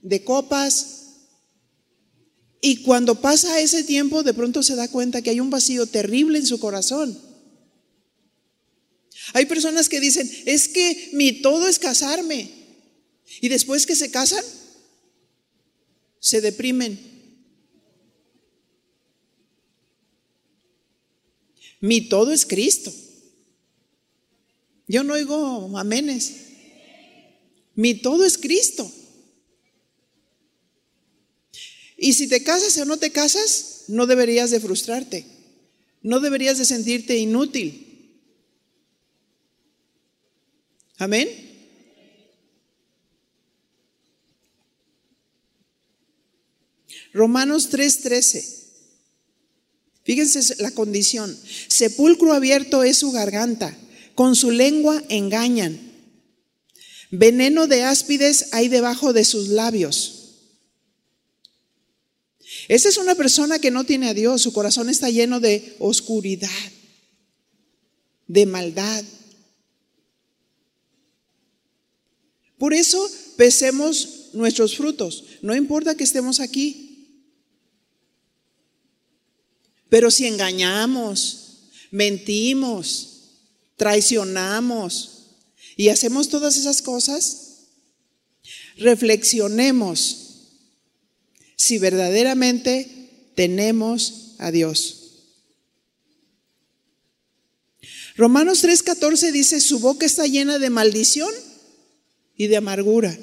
de 0.04 0.24
copas. 0.24 1.05
Y 2.68 2.78
cuando 2.78 3.22
pasa 3.22 3.62
ese 3.62 3.84
tiempo, 3.84 4.24
de 4.24 4.34
pronto 4.34 4.64
se 4.64 4.76
da 4.76 4.88
cuenta 4.88 5.22
que 5.22 5.30
hay 5.30 5.40
un 5.40 5.52
vacío 5.52 5.86
terrible 5.86 6.40
en 6.40 6.48
su 6.48 6.60
corazón. 6.60 7.16
Hay 9.34 9.46
personas 9.46 9.88
que 9.88 10.00
dicen, 10.00 10.28
es 10.48 10.68
que 10.68 11.12
mi 11.14 11.44
todo 11.44 11.68
es 11.68 11.78
casarme. 11.78 12.50
Y 13.40 13.50
después 13.50 13.86
que 13.86 13.96
se 13.96 14.10
casan, 14.10 14.44
se 16.20 16.42
deprimen. 16.42 17.00
Mi 21.82 22.02
todo 22.10 22.34
es 22.34 22.48
Cristo. 22.48 22.92
Yo 24.88 25.04
no 25.04 25.14
oigo 25.14 25.78
amenes. 25.78 26.34
Mi 27.76 27.94
todo 27.94 28.26
es 28.26 28.40
Cristo. 28.40 28.92
Y 31.98 32.14
si 32.14 32.28
te 32.28 32.44
casas 32.44 32.78
o 32.78 32.86
no 32.86 32.98
te 32.98 33.12
casas, 33.12 33.86
no 33.88 34.06
deberías 34.06 34.52
de 34.52 34.60
frustrarte. 34.60 35.26
No 36.02 36.20
deberías 36.20 36.58
de 36.58 36.66
sentirte 36.66 37.18
inútil. 37.18 37.86
Amén. 40.98 41.30
Romanos 47.14 47.70
3:13. 47.70 48.66
Fíjense 50.04 50.62
la 50.62 50.72
condición. 50.72 51.36
Sepulcro 51.68 52.34
abierto 52.34 52.84
es 52.84 52.98
su 52.98 53.12
garganta, 53.12 53.76
con 54.14 54.36
su 54.36 54.52
lengua 54.52 55.02
engañan. 55.10 55.80
Veneno 57.10 57.68
de 57.68 57.84
áspides 57.84 58.50
hay 58.52 58.68
debajo 58.68 59.14
de 59.14 59.26
sus 59.26 59.48
labios. 59.48 60.25
Esa 62.68 62.90
es 62.90 62.98
una 62.98 63.16
persona 63.16 63.60
que 63.60 63.72
no 63.72 63.84
tiene 63.84 64.10
a 64.10 64.14
Dios, 64.14 64.42
su 64.42 64.54
corazón 64.54 64.90
está 64.90 65.10
lleno 65.10 65.40
de 65.40 65.76
oscuridad, 65.80 66.50
de 68.28 68.46
maldad. 68.46 69.04
Por 72.58 72.74
eso 72.74 73.08
pesemos 73.38 74.30
nuestros 74.34 74.76
frutos, 74.76 75.26
no 75.42 75.56
importa 75.56 75.96
que 75.96 76.04
estemos 76.04 76.40
aquí. 76.40 76.82
Pero 79.90 80.10
si 80.10 80.26
engañamos, 80.26 81.70
mentimos, 81.92 83.16
traicionamos 83.76 85.28
y 85.78 85.90
hacemos 85.90 86.30
todas 86.30 86.58
esas 86.58 86.82
cosas, 86.82 87.68
reflexionemos 88.78 90.25
si 91.56 91.78
verdaderamente 91.78 93.32
tenemos 93.36 94.36
a 94.40 94.52
Dios. 94.52 95.02
Romanos 98.18 98.64
3:14 98.64 99.32
dice, 99.32 99.60
su 99.60 99.80
boca 99.80 100.06
está 100.06 100.26
llena 100.26 100.58
de 100.58 100.70
maldición 100.70 101.34
y 102.38 102.48
de 102.48 102.58
amargura. 102.58 103.18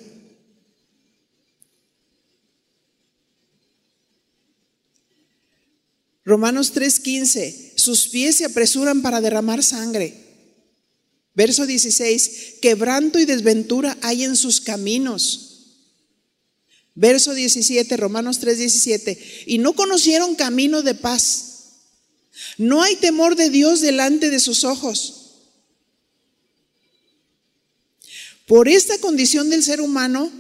Romanos 6.25 6.73
3:15, 6.75 7.73
sus 7.77 8.09
pies 8.09 8.37
se 8.37 8.45
apresuran 8.45 9.03
para 9.03 9.21
derramar 9.21 9.65
sangre. 9.65 10.15
Verso 11.35 11.67
16, 11.67 12.59
quebranto 12.61 13.19
y 13.19 13.25
desventura 13.25 13.97
hay 14.03 14.25
en 14.25 14.37
sus 14.37 14.61
caminos. 14.61 15.52
Verso 16.95 17.35
17, 17.35 17.97
Romanos 17.97 18.39
3, 18.39 18.59
17. 18.59 19.45
Y 19.47 19.59
no 19.59 19.73
conocieron 19.73 20.35
camino 20.35 20.83
de 20.83 20.95
paz. 20.95 21.53
No 22.59 22.83
hay 22.83 22.97
temor 22.97 23.37
de 23.37 23.51
Dios 23.51 23.81
delante 23.81 24.31
de 24.31 24.41
sus 24.41 24.65
ojos. 24.65 25.19
Por 28.47 28.69
esta 28.69 28.99
condición 28.99 29.49
del 29.49 29.63
ser 29.63 29.81
humano, 29.81 30.31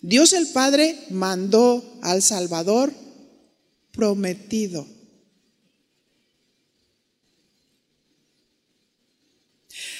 Dios 0.00 0.32
el 0.32 0.46
Padre 0.48 0.98
mandó 1.10 1.98
al 2.02 2.22
Salvador 2.22 2.92
prometido. 3.92 4.86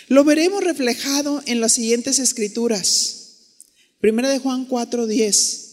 Lo 0.09 0.25
veremos 0.25 0.62
reflejado 0.62 1.42
en 1.47 1.61
las 1.61 1.73
siguientes 1.73 2.18
escrituras. 2.18 3.25
Primera 4.01 4.29
de 4.29 4.38
Juan 4.38 4.66
4, 4.66 5.07
10. 5.07 5.63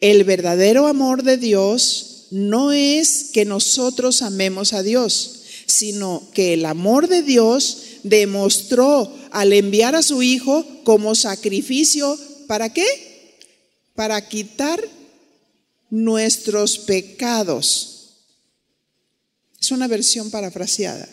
El 0.00 0.22
verdadero 0.24 0.86
amor 0.86 1.24
de 1.24 1.36
Dios 1.36 2.26
no 2.30 2.72
es 2.72 3.30
que 3.32 3.44
nosotros 3.44 4.22
amemos 4.22 4.72
a 4.72 4.82
Dios, 4.82 5.42
sino 5.66 6.28
que 6.34 6.54
el 6.54 6.66
amor 6.66 7.08
de 7.08 7.22
Dios 7.22 7.82
demostró 8.04 9.12
al 9.32 9.52
enviar 9.52 9.96
a 9.96 10.02
su 10.02 10.22
Hijo 10.22 10.64
como 10.84 11.14
sacrificio, 11.14 12.16
¿para 12.46 12.72
qué? 12.72 12.86
Para 13.94 14.28
quitar 14.28 14.80
nuestros 15.90 16.78
pecados. 16.78 17.94
Es 19.60 19.72
una 19.72 19.88
versión 19.88 20.30
parafraseada. 20.30 21.08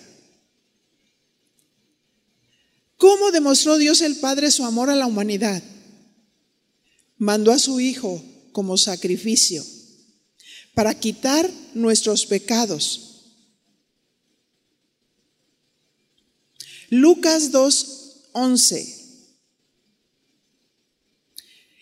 ¿Cómo 2.98 3.32
demostró 3.32 3.78
Dios 3.78 4.02
el 4.02 4.18
Padre 4.18 4.52
su 4.52 4.64
amor 4.64 4.90
a 4.92 4.96
la 4.96 5.08
humanidad? 5.08 5.64
Mandó 7.18 7.52
a 7.52 7.60
su 7.60 7.80
Hijo 7.80 8.22
como 8.56 8.78
sacrificio 8.78 9.66
para 10.74 10.98
quitar 10.98 11.52
nuestros 11.74 12.26
pecados. 12.26 13.34
Lucas 16.90 17.52
2:11. 17.52 18.96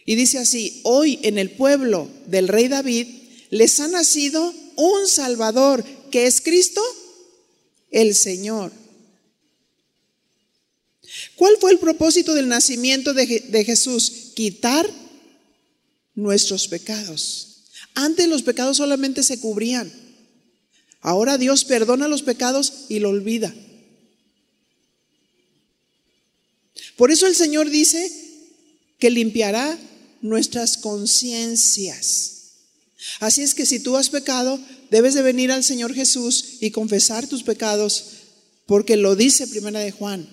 Y 0.08 0.16
dice 0.16 0.40
así, 0.40 0.82
hoy 0.84 1.20
en 1.22 1.38
el 1.38 1.52
pueblo 1.52 2.10
del 2.26 2.48
rey 2.48 2.68
David 2.70 3.06
les 3.52 3.80
ha 3.80 3.88
nacido 3.88 4.52
un 4.76 5.08
Salvador, 5.08 5.86
que 6.10 6.26
es 6.26 6.42
Cristo, 6.42 6.82
el 7.92 8.16
Señor. 8.16 8.72
¿Cuál 11.36 11.56
fue 11.62 11.70
el 11.70 11.78
propósito 11.78 12.34
del 12.34 12.48
nacimiento 12.48 13.14
de, 13.14 13.28
de 13.48 13.64
Jesús? 13.64 14.32
Quitar 14.34 15.03
nuestros 16.16 16.68
pecados. 16.68 17.64
Antes 17.96 18.28
los 18.28 18.44
pecados 18.44 18.78
solamente 18.78 19.24
se 19.24 19.40
cubrían. 19.40 19.92
Ahora 21.02 21.38
Dios 21.38 21.66
perdona 21.66 22.08
los 22.08 22.24
pecados 22.24 22.86
y 22.90 23.00
lo 23.00 23.10
olvida. 23.10 23.54
Por 26.96 27.12
eso 27.12 27.28
el 27.28 27.36
Señor 27.36 27.70
dice 27.70 28.12
que 29.00 29.10
limpiará 29.10 29.78
nuestras 30.22 30.78
conciencias. 30.78 32.34
Así 33.20 33.42
es 33.42 33.54
que 33.54 33.66
si 33.66 33.80
tú 33.80 33.98
has 33.98 34.10
pecado, 34.10 34.60
debes 34.90 35.14
de 35.14 35.22
venir 35.22 35.52
al 35.52 35.64
Señor 35.64 35.94
Jesús 35.94 36.58
y 36.62 36.72
confesar 36.72 37.28
tus 37.28 37.44
pecados, 37.44 38.06
porque 38.66 38.96
lo 38.96 39.16
dice 39.16 39.48
Primera 39.48 39.82
de 39.82 39.92
Juan. 39.92 40.28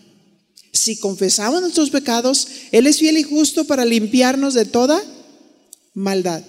Si 0.73 0.97
confesamos 0.97 1.61
nuestros 1.61 1.91
pecados, 1.91 2.47
Él 2.71 2.87
es 2.87 2.99
fiel 2.99 3.19
y 3.19 3.25
justo 3.25 3.65
para 3.65 3.85
limpiarnos 3.85 4.55
de 4.55 4.67
toda 4.67 5.03
maldad. 6.01 6.43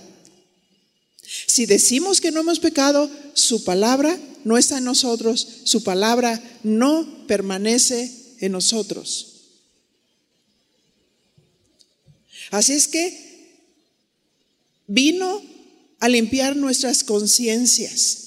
Si 1.48 1.66
decimos 1.66 2.20
que 2.20 2.32
no 2.32 2.42
hemos 2.42 2.60
pecado, 2.60 3.10
su 3.34 3.64
palabra 3.64 4.18
no 4.44 4.58
está 4.58 4.80
en 4.80 4.86
nosotros, 4.86 5.48
su 5.66 5.84
palabra 5.84 6.42
no 6.64 7.26
permanece 7.28 8.36
en 8.40 8.54
nosotros. 8.54 9.28
Así 12.50 12.74
es 12.74 12.88
que 12.88 13.32
vino 14.88 15.42
a 16.00 16.10
limpiar 16.10 16.56
nuestras 16.56 17.04
conciencias. 17.04 18.18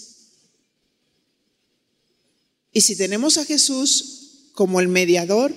Y 2.72 2.80
si 2.80 2.96
tenemos 2.96 3.36
a 3.38 3.44
Jesús 3.44 4.50
como 4.52 4.80
el 4.80 4.88
mediador 4.88 5.54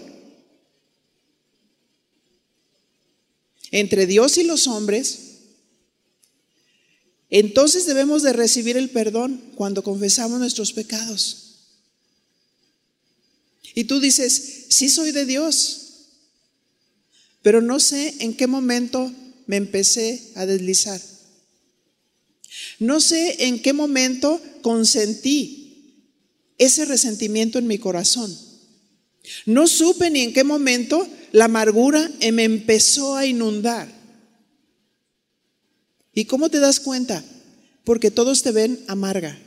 entre 3.72 4.06
Dios 4.06 4.38
y 4.38 4.44
los 4.44 4.68
hombres, 4.68 5.27
entonces 7.30 7.86
debemos 7.86 8.24
de 8.24 8.34
recibir 8.34 8.78
el 8.78 8.90
perdón 8.90 9.42
cuando 9.56 9.84
confesamos 9.84 10.40
nuestros 10.40 10.74
pecados. 10.74 11.44
Y 13.76 13.84
tú 13.84 14.00
dices, 14.00 14.66
sí 14.70 14.90
soy 14.90 15.12
de 15.12 15.26
Dios, 15.26 15.82
pero 17.42 17.62
no 17.62 17.80
sé 17.80 18.16
en 18.20 18.36
qué 18.36 18.48
momento 18.48 19.12
me 19.46 19.58
empecé 19.58 20.32
a 20.36 20.46
deslizar. 20.46 21.02
No 22.80 23.00
sé 23.02 23.46
en 23.46 23.62
qué 23.62 23.74
momento 23.74 24.42
consentí 24.62 25.68
ese 26.58 26.86
resentimiento 26.86 27.60
en 27.60 27.68
mi 27.68 27.78
corazón. 27.78 28.36
No 29.46 29.68
supe 29.68 30.10
ni 30.10 30.22
en 30.22 30.34
qué 30.34 30.44
momento 30.44 31.08
la 31.32 31.46
amargura 31.46 32.10
me 32.32 32.44
empezó 32.44 33.16
a 33.16 33.26
inundar. 33.26 33.97
¿Y 36.18 36.26
cómo 36.26 36.50
te 36.50 36.60
das 36.60 36.80
cuenta? 36.80 37.24
Porque 37.84 38.10
todos 38.10 38.42
te 38.42 38.52
ven 38.52 38.84
amarga. 38.88 39.38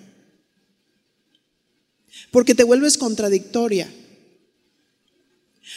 Porque 2.31 2.55
te 2.55 2.63
vuelves 2.63 2.97
contradictoria. 2.97 3.93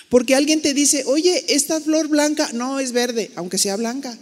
Porque 0.07 0.35
alguien 0.35 0.61
te 0.61 0.75
dice, 0.75 1.03
oye, 1.07 1.45
esta 1.47 1.81
flor 1.81 2.09
blanca 2.09 2.53
no 2.53 2.79
es 2.79 2.91
verde, 2.91 3.31
aunque 3.35 3.57
sea 3.57 3.75
blanca. 3.75 4.15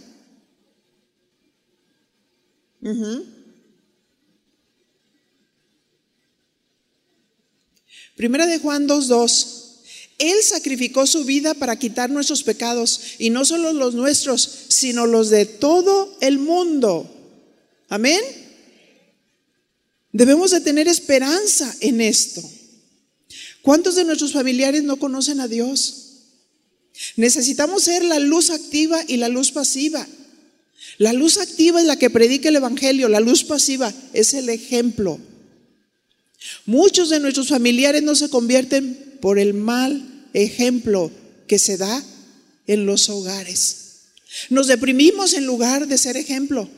Primera 8.16 8.46
de 8.46 8.58
Juan 8.60 8.88
2.2. 8.88 9.51
Él 10.22 10.40
sacrificó 10.44 11.04
su 11.08 11.24
vida 11.24 11.52
para 11.52 11.76
quitar 11.80 12.08
nuestros 12.08 12.44
pecados, 12.44 13.00
y 13.18 13.30
no 13.30 13.44
solo 13.44 13.72
los 13.72 13.94
nuestros, 13.94 14.48
sino 14.68 15.04
los 15.04 15.30
de 15.30 15.46
todo 15.46 16.16
el 16.20 16.38
mundo. 16.38 17.12
Amén. 17.88 18.20
Debemos 20.12 20.52
de 20.52 20.60
tener 20.60 20.86
esperanza 20.86 21.74
en 21.80 22.00
esto. 22.00 22.40
¿Cuántos 23.62 23.96
de 23.96 24.04
nuestros 24.04 24.32
familiares 24.32 24.84
no 24.84 24.96
conocen 24.96 25.40
a 25.40 25.48
Dios? 25.48 26.20
Necesitamos 27.16 27.82
ser 27.82 28.04
la 28.04 28.20
luz 28.20 28.50
activa 28.50 29.02
y 29.08 29.16
la 29.16 29.28
luz 29.28 29.50
pasiva. 29.50 30.06
La 30.98 31.12
luz 31.12 31.36
activa 31.36 31.80
es 31.80 31.86
la 31.86 31.96
que 31.96 32.10
predica 32.10 32.48
el 32.48 32.56
Evangelio, 32.56 33.08
la 33.08 33.18
luz 33.18 33.42
pasiva 33.42 33.92
es 34.12 34.34
el 34.34 34.50
ejemplo. 34.50 35.18
Muchos 36.64 37.10
de 37.10 37.18
nuestros 37.18 37.48
familiares 37.48 38.04
no 38.04 38.14
se 38.14 38.30
convierten 38.30 39.18
por 39.20 39.40
el 39.40 39.54
mal 39.54 40.10
ejemplo 40.32 41.10
que 41.46 41.58
se 41.58 41.76
da 41.76 42.02
en 42.66 42.86
los 42.86 43.08
hogares. 43.08 43.76
Nos 44.50 44.66
deprimimos 44.66 45.34
en 45.34 45.46
lugar 45.46 45.86
de 45.86 45.98
ser 45.98 46.16
ejemplo. 46.16 46.68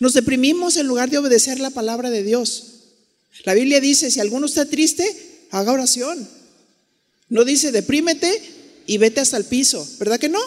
Nos 0.00 0.14
deprimimos 0.14 0.76
en 0.76 0.86
lugar 0.86 1.10
de 1.10 1.18
obedecer 1.18 1.60
la 1.60 1.70
palabra 1.70 2.10
de 2.10 2.22
Dios. 2.22 2.64
La 3.44 3.54
Biblia 3.54 3.80
dice, 3.80 4.10
si 4.10 4.20
alguno 4.20 4.46
está 4.46 4.64
triste, 4.64 5.04
haga 5.50 5.72
oración. 5.72 6.28
No 7.28 7.44
dice, 7.44 7.72
deprímete 7.72 8.42
y 8.86 8.98
vete 8.98 9.20
hasta 9.20 9.36
el 9.36 9.44
piso, 9.44 9.86
¿verdad 9.98 10.18
que 10.18 10.28
no? 10.28 10.40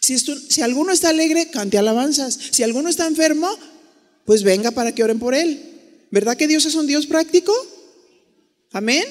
Si, 0.00 0.62
alguno 0.62 0.92
está 0.92 1.10
alegre, 1.10 1.50
cante 1.50 1.78
alabanzas. 1.78 2.38
Si 2.50 2.62
alguno 2.62 2.88
está 2.88 3.06
enfermo, 3.06 3.48
pues 4.24 4.42
venga 4.42 4.70
para 4.72 4.92
que 4.94 5.04
oren 5.04 5.18
por 5.18 5.34
él. 5.34 5.62
¿Verdad 6.10 6.36
que 6.36 6.48
Dios 6.48 6.64
es 6.64 6.74
un 6.74 6.86
Dios 6.86 7.06
práctico? 7.06 7.52
Amén. 8.72 9.04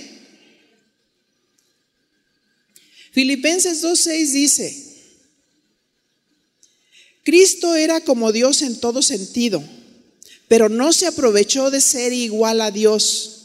Filipenses 3.11 3.83
2.6 3.83 4.31
dice, 4.31 4.89
Cristo 7.23 7.75
era 7.75 8.01
como 8.01 8.31
Dios 8.31 8.61
en 8.61 8.79
todo 8.79 9.01
sentido, 9.01 9.63
pero 10.47 10.69
no 10.69 10.93
se 10.93 11.07
aprovechó 11.07 11.69
de 11.71 11.81
ser 11.81 12.13
igual 12.13 12.61
a 12.61 12.71
Dios. 12.71 13.35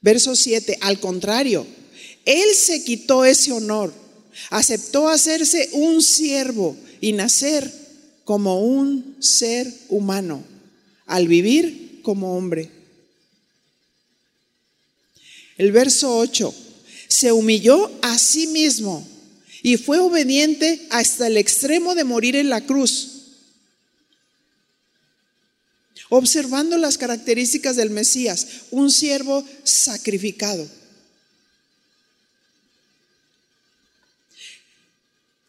Verso 0.00 0.36
7, 0.36 0.78
al 0.80 1.00
contrario, 1.00 1.66
Él 2.24 2.54
se 2.54 2.84
quitó 2.84 3.24
ese 3.24 3.52
honor, 3.52 3.92
aceptó 4.50 5.08
hacerse 5.08 5.70
un 5.72 6.02
siervo 6.02 6.76
y 7.00 7.12
nacer 7.12 7.72
como 8.24 8.60
un 8.60 9.16
ser 9.20 9.72
humano, 9.88 10.44
al 11.06 11.26
vivir 11.26 12.00
como 12.02 12.36
hombre. 12.36 12.70
El 15.56 15.72
verso 15.72 16.16
8, 16.16 16.54
se 17.08 17.32
humilló 17.32 17.90
a 18.02 18.18
sí 18.18 18.46
mismo 18.48 19.06
y 19.62 19.76
fue 19.76 19.98
obediente 19.98 20.86
hasta 20.90 21.26
el 21.26 21.36
extremo 21.36 21.94
de 21.94 22.04
morir 22.04 22.36
en 22.36 22.50
la 22.50 22.64
cruz. 22.64 23.14
Observando 26.10 26.78
las 26.78 26.96
características 26.96 27.76
del 27.76 27.90
Mesías, 27.90 28.46
un 28.70 28.90
siervo 28.90 29.44
sacrificado. 29.64 30.68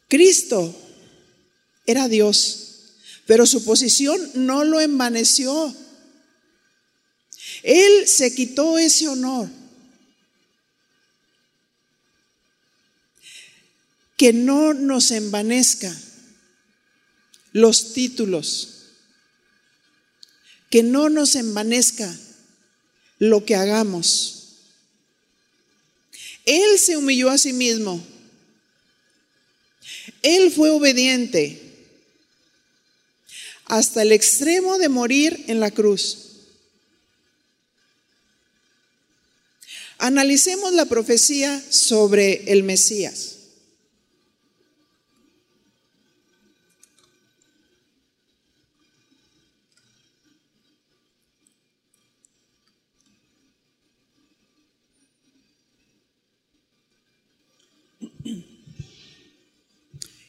Cristo 0.07 0.75
era 1.85 2.07
Dios, 2.07 2.93
pero 3.25 3.45
su 3.45 3.63
posición 3.63 4.19
no 4.33 4.63
lo 4.63 4.81
envaneció. 4.81 5.73
Él 7.63 8.07
se 8.07 8.33
quitó 8.33 8.79
ese 8.79 9.07
honor 9.07 9.58
que 14.19 14.33
no 14.33 14.73
nos 14.73 15.11
envanezca 15.11 15.97
los 17.53 17.93
títulos, 17.93 18.87
que 20.69 20.83
no 20.83 21.07
nos 21.07 21.37
envanezca 21.37 22.13
lo 23.17 23.45
que 23.45 23.55
hagamos. 23.55 24.57
Él 26.43 26.77
se 26.79 26.97
humilló 26.97 27.29
a 27.29 27.37
sí 27.37 27.53
mismo. 27.53 28.05
Él 30.21 30.51
fue 30.51 30.69
obediente 30.69 31.87
hasta 33.67 34.01
el 34.01 34.11
extremo 34.11 34.77
de 34.79 34.89
morir 34.89 35.45
en 35.47 35.61
la 35.61 35.71
cruz. 35.71 36.17
Analicemos 39.97 40.73
la 40.73 40.83
profecía 40.87 41.63
sobre 41.69 42.51
el 42.51 42.63
Mesías. 42.63 43.38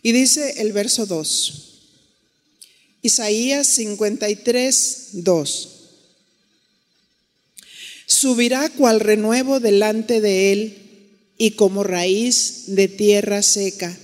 Y 0.03 0.13
dice 0.13 0.63
el 0.63 0.73
verso 0.73 1.07
2, 1.07 1.71
Isaías 3.03 3.67
53, 3.67 5.09
2. 5.13 5.69
Subirá 8.07 8.69
cual 8.71 9.01
renuevo 9.01 9.61
delante 9.61 10.21
de 10.21 10.53
él 10.53 10.79
y 11.39 11.53
como 11.53 11.85
raíz 11.85 12.65
de 12.67 12.89
tierra 12.89 13.43
seca. 13.43 13.97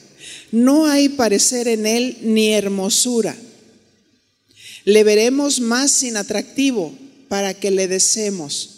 No 0.53 0.87
hay 0.87 1.09
parecer 1.09 1.69
en 1.69 1.87
él 1.87 2.19
ni 2.23 2.53
hermosura. 2.53 3.37
Le 4.85 5.03
veremos 5.05 5.61
más 5.61 5.91
sin 5.91 6.17
atractivo 6.17 6.95
para 7.29 7.55
que 7.55 7.71
le 7.71 7.89
deseemos. 7.89 8.71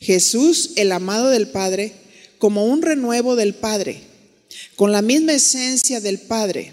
Jesús, 0.00 0.72
el 0.76 0.92
amado 0.92 1.28
del 1.28 1.48
Padre, 1.48 1.92
como 2.38 2.66
un 2.66 2.82
renuevo 2.82 3.36
del 3.36 3.54
Padre, 3.54 4.00
con 4.76 4.92
la 4.92 5.02
misma 5.02 5.32
esencia 5.32 6.00
del 6.00 6.18
Padre. 6.18 6.72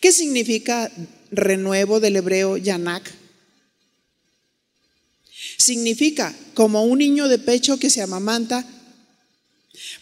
¿Qué 0.00 0.12
significa 0.12 0.90
renuevo 1.30 2.00
del 2.00 2.16
hebreo 2.16 2.56
yanak? 2.56 3.12
Significa 5.58 6.34
como 6.54 6.84
un 6.84 6.98
niño 6.98 7.28
de 7.28 7.38
pecho 7.38 7.78
que 7.78 7.90
se 7.90 8.00
amamanta. 8.00 8.66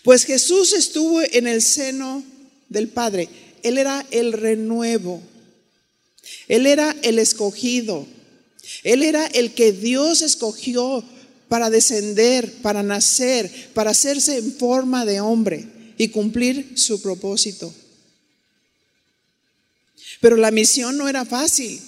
Pues 0.04 0.24
Jesús 0.24 0.72
estuvo 0.72 1.20
en 1.20 1.48
el 1.48 1.62
seno 1.62 2.22
del 2.68 2.88
Padre. 2.88 3.28
Él 3.64 3.76
era 3.76 4.06
el 4.12 4.32
renuevo. 4.32 5.20
Él 6.46 6.66
era 6.66 6.94
el 7.02 7.18
escogido. 7.18 8.06
Él 8.84 9.02
era 9.02 9.26
el 9.26 9.52
que 9.52 9.72
Dios 9.72 10.22
escogió 10.22 11.04
para 11.48 11.70
descender, 11.70 12.52
para 12.62 12.84
nacer, 12.84 13.50
para 13.74 13.90
hacerse 13.90 14.38
en 14.38 14.52
forma 14.54 15.04
de 15.04 15.20
hombre 15.20 15.81
y 15.98 16.08
cumplir 16.08 16.78
su 16.78 17.00
propósito. 17.00 17.72
Pero 20.20 20.36
la 20.36 20.50
misión 20.50 20.96
no 20.96 21.08
era 21.08 21.24
fácil. 21.24 21.80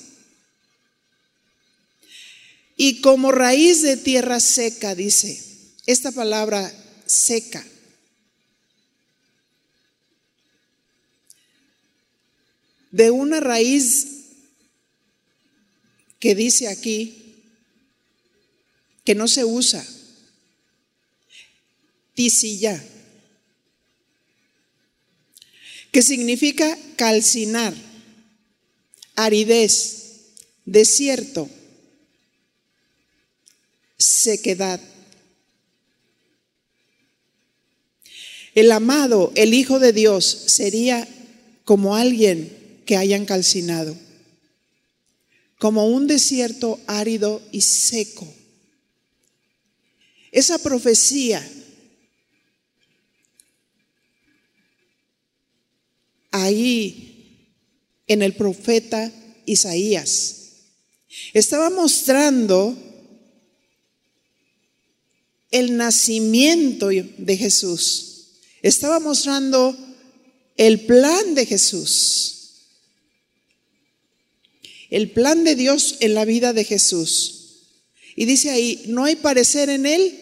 Y 2.76 3.00
como 3.00 3.30
raíz 3.30 3.82
de 3.82 3.96
tierra 3.96 4.40
seca, 4.40 4.94
dice, 4.94 5.40
esta 5.86 6.10
palabra 6.10 6.72
seca. 7.06 7.64
De 12.90 13.10
una 13.10 13.40
raíz 13.40 14.06
que 16.18 16.34
dice 16.34 16.68
aquí 16.68 17.20
que 19.04 19.14
no 19.14 19.28
se 19.28 19.44
usa. 19.44 19.84
Tisilla. 22.14 22.82
Que 25.94 26.02
significa 26.02 26.76
calcinar, 26.96 27.72
aridez, 29.14 30.34
desierto 30.66 31.48
sequedad. 33.96 34.80
El 38.56 38.72
amado, 38.72 39.30
el 39.36 39.54
Hijo 39.54 39.78
de 39.78 39.92
Dios, 39.92 40.24
sería 40.24 41.06
como 41.64 41.94
alguien 41.94 42.82
que 42.86 42.96
hayan 42.96 43.24
calcinado, 43.24 43.96
como 45.60 45.86
un 45.86 46.08
desierto 46.08 46.80
árido 46.88 47.40
y 47.52 47.60
seco. 47.60 48.26
Esa 50.32 50.58
profecía 50.58 51.48
ahí 56.34 57.52
en 58.08 58.22
el 58.22 58.34
profeta 58.34 59.12
Isaías 59.46 60.40
estaba 61.32 61.70
mostrando 61.70 62.76
el 65.52 65.76
nacimiento 65.76 66.88
de 66.88 67.36
Jesús. 67.36 68.26
Estaba 68.62 68.98
mostrando 68.98 69.76
el 70.56 70.80
plan 70.80 71.36
de 71.36 71.46
Jesús. 71.46 72.30
El 74.90 75.10
plan 75.10 75.44
de 75.44 75.54
Dios 75.54 75.96
en 76.00 76.14
la 76.14 76.24
vida 76.24 76.52
de 76.52 76.64
Jesús. 76.64 77.68
Y 78.16 78.24
dice 78.24 78.50
ahí, 78.50 78.82
no 78.86 79.04
hay 79.04 79.16
parecer 79.16 79.68
en 79.68 79.86
él 79.86 80.18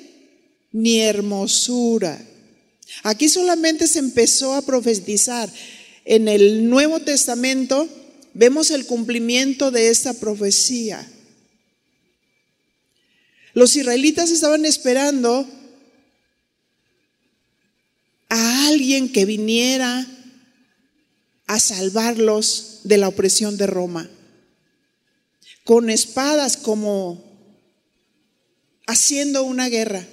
ni 0.72 1.00
hermosura. 1.00 2.22
Aquí 3.02 3.28
solamente 3.30 3.86
se 3.86 3.98
empezó 3.98 4.54
a 4.54 4.62
profetizar. 4.62 5.50
En 6.04 6.28
el 6.28 6.68
Nuevo 6.68 7.00
Testamento 7.00 7.88
vemos 8.34 8.70
el 8.70 8.86
cumplimiento 8.86 9.70
de 9.70 9.90
esta 9.90 10.14
profecía. 10.14 11.08
Los 13.54 13.76
israelitas 13.76 14.30
estaban 14.30 14.64
esperando 14.64 15.46
a 18.28 18.66
alguien 18.68 19.12
que 19.12 19.26
viniera 19.26 20.06
a 21.46 21.60
salvarlos 21.60 22.80
de 22.84 22.96
la 22.96 23.08
opresión 23.08 23.58
de 23.58 23.66
Roma, 23.66 24.08
con 25.64 25.90
espadas 25.90 26.56
como 26.56 27.22
haciendo 28.86 29.42
una 29.44 29.68
guerra. 29.68 30.06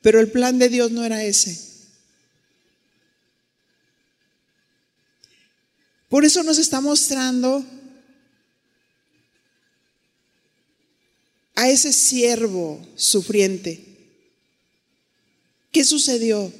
Pero 0.00 0.20
el 0.20 0.30
plan 0.30 0.58
de 0.58 0.68
Dios 0.68 0.92
no 0.92 1.04
era 1.04 1.24
ese. 1.24 1.71
Por 6.12 6.26
eso 6.26 6.42
nos 6.42 6.58
está 6.58 6.82
mostrando 6.82 7.64
a 11.54 11.70
ese 11.70 11.90
siervo 11.90 12.86
sufriente. 12.96 13.82
¿Qué 15.70 15.82
sucedió? 15.84 16.52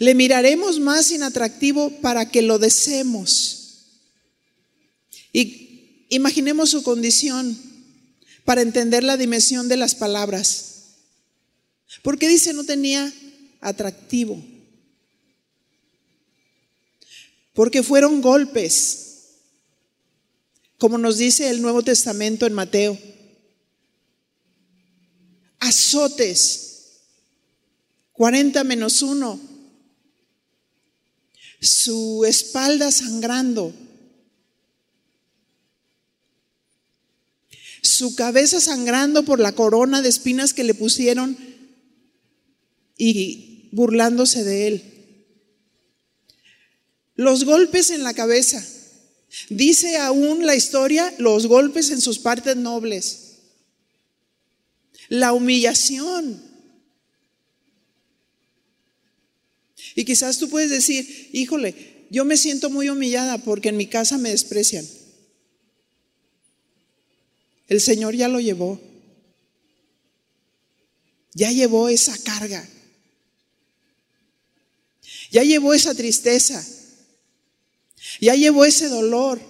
Le 0.00 0.16
miraremos 0.16 0.80
más 0.80 1.12
inatractivo 1.12 1.90
para 2.00 2.28
que 2.28 2.42
lo 2.42 2.58
deseemos. 2.58 3.84
Y 5.32 6.06
imaginemos 6.08 6.70
su 6.70 6.82
condición 6.82 7.56
para 8.44 8.62
entender 8.62 9.04
la 9.04 9.16
dimensión 9.16 9.68
de 9.68 9.76
las 9.76 9.94
palabras. 9.94 10.96
¿Por 12.02 12.18
qué 12.18 12.26
dice 12.26 12.52
no 12.52 12.64
tenía 12.64 13.12
atractivo? 13.60 14.57
Porque 17.58 17.82
fueron 17.82 18.20
golpes, 18.20 19.30
como 20.78 20.96
nos 20.96 21.18
dice 21.18 21.50
el 21.50 21.60
Nuevo 21.60 21.82
Testamento 21.82 22.46
en 22.46 22.52
Mateo. 22.52 22.96
Azotes, 25.58 27.00
40 28.12 28.62
menos 28.62 29.02
1, 29.02 29.40
su 31.60 32.24
espalda 32.24 32.92
sangrando, 32.92 33.74
su 37.82 38.14
cabeza 38.14 38.60
sangrando 38.60 39.24
por 39.24 39.40
la 39.40 39.50
corona 39.50 40.00
de 40.00 40.10
espinas 40.10 40.54
que 40.54 40.62
le 40.62 40.74
pusieron 40.74 41.36
y 42.96 43.68
burlándose 43.72 44.44
de 44.44 44.68
él. 44.68 44.97
Los 47.18 47.44
golpes 47.44 47.90
en 47.90 48.02
la 48.02 48.14
cabeza 48.14 48.64
Dice 49.50 49.96
aún 49.96 50.46
la 50.46 50.56
historia 50.56 51.14
los 51.18 51.46
golpes 51.46 51.90
en 51.90 52.00
sus 52.00 52.18
partes 52.18 52.56
nobles, 52.56 53.36
la 55.08 55.32
humillación. 55.32 56.42
Y 59.94 60.04
quizás 60.04 60.38
tú 60.38 60.48
puedes 60.48 60.70
decir, 60.70 61.30
híjole, 61.32 62.06
yo 62.10 62.24
me 62.24 62.36
siento 62.36 62.70
muy 62.70 62.88
humillada 62.88 63.38
porque 63.38 63.68
en 63.68 63.76
mi 63.76 63.86
casa 63.86 64.16
me 64.16 64.30
desprecian. 64.30 64.86
El 67.66 67.80
Señor 67.80 68.14
ya 68.14 68.28
lo 68.28 68.40
llevó. 68.40 68.80
Ya 71.34 71.52
llevó 71.52 71.88
esa 71.88 72.16
carga. 72.18 72.66
Ya 75.30 75.42
llevó 75.42 75.74
esa 75.74 75.94
tristeza. 75.94 76.64
Ya 78.20 78.34
llevó 78.34 78.64
ese 78.64 78.88
dolor. 78.88 79.40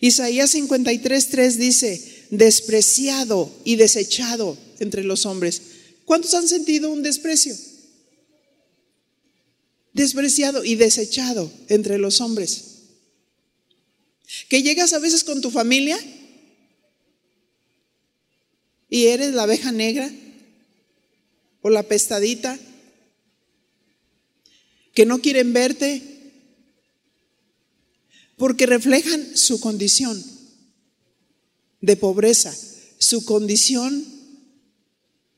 Isaías 0.00 0.54
53:3 0.54 1.56
dice, 1.56 2.26
despreciado 2.30 3.52
y 3.64 3.76
desechado 3.76 4.56
entre 4.78 5.04
los 5.04 5.26
hombres. 5.26 5.62
¿Cuántos 6.04 6.34
han 6.34 6.48
sentido 6.48 6.90
un 6.90 7.02
desprecio? 7.02 7.54
Despreciado 9.92 10.64
y 10.64 10.76
desechado 10.76 11.52
entre 11.68 11.98
los 11.98 12.20
hombres. 12.20 12.64
Que 14.48 14.62
llegas 14.62 14.92
a 14.92 14.98
veces 14.98 15.24
con 15.24 15.40
tu 15.40 15.50
familia 15.50 15.98
y 18.88 19.06
eres 19.06 19.34
la 19.34 19.42
abeja 19.42 19.70
negra 19.70 20.10
o 21.62 21.68
la 21.68 21.82
pestadita 21.82 22.58
que 25.00 25.06
no 25.06 25.22
quieren 25.22 25.54
verte, 25.54 26.02
porque 28.36 28.66
reflejan 28.66 29.34
su 29.34 29.58
condición 29.58 30.22
de 31.80 31.96
pobreza, 31.96 32.54
su 32.98 33.24
condición 33.24 34.04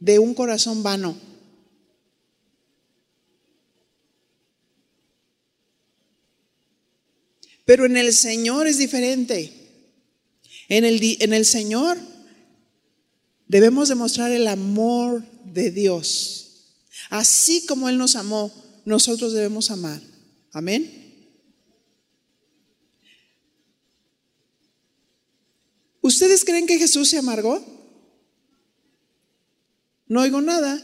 de 0.00 0.18
un 0.18 0.34
corazón 0.34 0.82
vano. 0.82 1.16
Pero 7.64 7.86
en 7.86 7.96
el 7.96 8.12
Señor 8.12 8.66
es 8.66 8.78
diferente. 8.78 9.52
En 10.68 10.84
el, 10.84 11.00
en 11.20 11.32
el 11.32 11.44
Señor 11.46 11.98
debemos 13.46 13.88
demostrar 13.88 14.32
el 14.32 14.48
amor 14.48 15.22
de 15.44 15.70
Dios. 15.70 16.72
Así 17.10 17.64
como 17.64 17.88
Él 17.88 17.96
nos 17.96 18.16
amó, 18.16 18.61
nosotros 18.84 19.32
debemos 19.32 19.70
amar. 19.70 20.00
Amén. 20.52 21.02
¿Ustedes 26.00 26.44
creen 26.44 26.66
que 26.66 26.78
Jesús 26.78 27.08
se 27.08 27.18
amargó? 27.18 27.64
No 30.08 30.20
oigo 30.20 30.40
nada. 30.40 30.82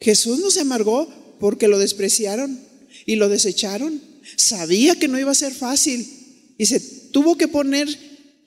Jesús 0.00 0.40
no 0.40 0.50
se 0.50 0.60
amargó 0.60 1.08
porque 1.38 1.68
lo 1.68 1.78
despreciaron 1.78 2.60
y 3.06 3.16
lo 3.16 3.28
desecharon. 3.28 4.02
Sabía 4.36 4.98
que 4.98 5.08
no 5.08 5.18
iba 5.18 5.30
a 5.30 5.34
ser 5.34 5.54
fácil 5.54 6.54
y 6.58 6.66
se 6.66 6.80
tuvo 6.80 7.36
que 7.36 7.48
poner 7.48 7.88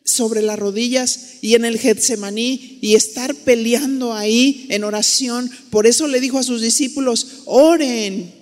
sobre 0.06 0.44
las 0.44 0.58
rodillas 0.58 1.40
y 1.42 1.56
en 1.56 1.66
el 1.66 1.80
Getsemaní 1.80 2.80
y 2.82 2.96
estar 2.96 3.36
peleando 3.36 4.14
ahí 4.14 4.68
en 4.70 4.84
oración. 4.84 5.52
Por 5.72 5.88
eso 5.88 6.08
le 6.08 6.22
dijo 6.22 6.38
a 6.38 6.44
sus 6.44 6.62
discípulos, 6.62 7.42
oren 7.46 8.34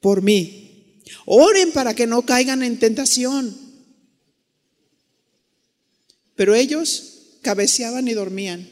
por 0.00 0.22
mí. 0.22 1.02
Oren 1.24 1.72
para 1.72 1.94
que 1.94 2.06
no 2.06 2.22
caigan 2.22 2.62
en 2.62 2.78
tentación. 2.78 3.56
Pero 6.36 6.54
ellos 6.54 7.38
cabeceaban 7.40 8.06
y 8.06 8.12
dormían. 8.12 8.68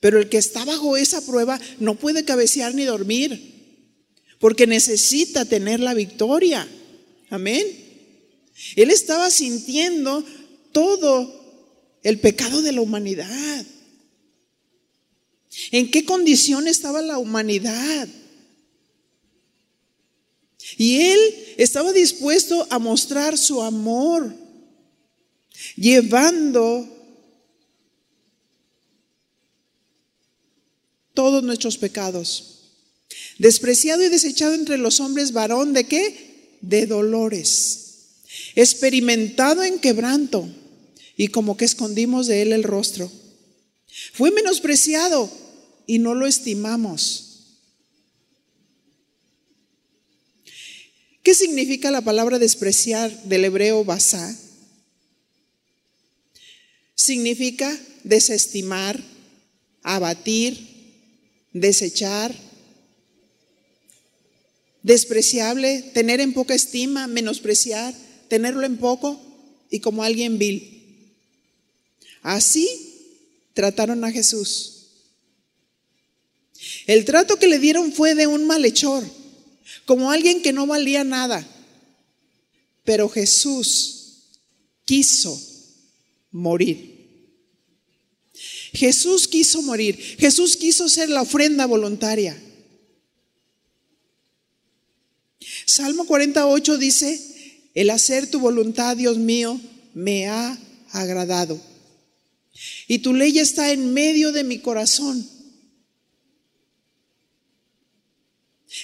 Pero 0.00 0.18
el 0.18 0.28
que 0.28 0.38
está 0.38 0.64
bajo 0.64 0.96
esa 0.96 1.24
prueba 1.24 1.60
no 1.78 1.94
puede 1.94 2.24
cabecear 2.24 2.74
ni 2.74 2.84
dormir 2.84 3.54
porque 4.38 4.66
necesita 4.66 5.44
tener 5.44 5.80
la 5.80 5.94
victoria. 5.94 6.68
Amén. 7.30 7.85
Él 8.74 8.90
estaba 8.90 9.30
sintiendo 9.30 10.24
todo 10.72 11.44
el 12.02 12.20
pecado 12.20 12.62
de 12.62 12.72
la 12.72 12.80
humanidad. 12.80 13.66
¿En 15.70 15.90
qué 15.90 16.04
condición 16.04 16.68
estaba 16.68 17.02
la 17.02 17.18
humanidad? 17.18 18.08
Y 20.76 21.00
él 21.00 21.54
estaba 21.56 21.92
dispuesto 21.92 22.66
a 22.70 22.78
mostrar 22.78 23.38
su 23.38 23.62
amor, 23.62 24.34
llevando 25.76 26.86
todos 31.14 31.42
nuestros 31.42 31.78
pecados. 31.78 32.52
Despreciado 33.38 34.02
y 34.02 34.08
desechado 34.08 34.54
entre 34.54 34.76
los 34.78 35.00
hombres, 35.00 35.32
varón 35.32 35.72
de 35.72 35.86
qué? 35.86 36.58
De 36.60 36.86
dolores. 36.86 37.85
Experimentado 38.56 39.62
en 39.62 39.78
quebranto 39.78 40.48
y 41.16 41.28
como 41.28 41.56
que 41.56 41.64
escondimos 41.64 42.26
de 42.26 42.42
él 42.42 42.52
el 42.52 42.64
rostro. 42.64 43.10
Fue 44.12 44.30
menospreciado 44.30 45.30
y 45.86 45.98
no 45.98 46.14
lo 46.14 46.26
estimamos. 46.26 47.22
¿Qué 51.22 51.34
significa 51.34 51.90
la 51.90 52.02
palabra 52.02 52.38
despreciar 52.38 53.24
del 53.24 53.44
hebreo 53.44 53.84
basá? 53.84 54.34
Significa 56.94 57.78
desestimar, 58.04 59.02
abatir, 59.82 60.56
desechar, 61.52 62.34
despreciable, 64.82 65.82
tener 65.94 66.20
en 66.20 66.32
poca 66.32 66.54
estima, 66.54 67.06
menospreciar, 67.06 67.92
tenerlo 68.28 68.64
en 68.64 68.78
poco 68.78 69.20
y 69.70 69.80
como 69.80 70.02
alguien 70.02 70.38
vil. 70.38 70.76
Así 72.22 72.68
trataron 73.54 74.04
a 74.04 74.12
Jesús. 74.12 74.72
El 76.86 77.04
trato 77.04 77.36
que 77.38 77.46
le 77.48 77.58
dieron 77.58 77.92
fue 77.92 78.14
de 78.14 78.26
un 78.26 78.46
malhechor, 78.46 79.04
como 79.84 80.10
alguien 80.10 80.42
que 80.42 80.52
no 80.52 80.66
valía 80.66 81.04
nada. 81.04 81.46
Pero 82.84 83.08
Jesús 83.08 84.30
quiso 84.84 85.40
morir. 86.30 86.96
Jesús 88.72 89.26
quiso 89.26 89.62
morir. 89.62 89.96
Jesús 90.18 90.56
quiso 90.56 90.88
ser 90.88 91.08
la 91.08 91.22
ofrenda 91.22 91.66
voluntaria. 91.66 92.40
Salmo 95.64 96.06
48 96.06 96.78
dice, 96.78 97.35
el 97.76 97.90
hacer 97.90 98.28
tu 98.30 98.40
voluntad, 98.40 98.96
Dios 98.96 99.18
mío, 99.18 99.60
me 99.92 100.26
ha 100.28 100.58
agradado. 100.92 101.60
Y 102.88 103.00
tu 103.00 103.12
ley 103.12 103.38
está 103.38 103.70
en 103.70 103.92
medio 103.92 104.32
de 104.32 104.44
mi 104.44 104.58
corazón. 104.60 105.28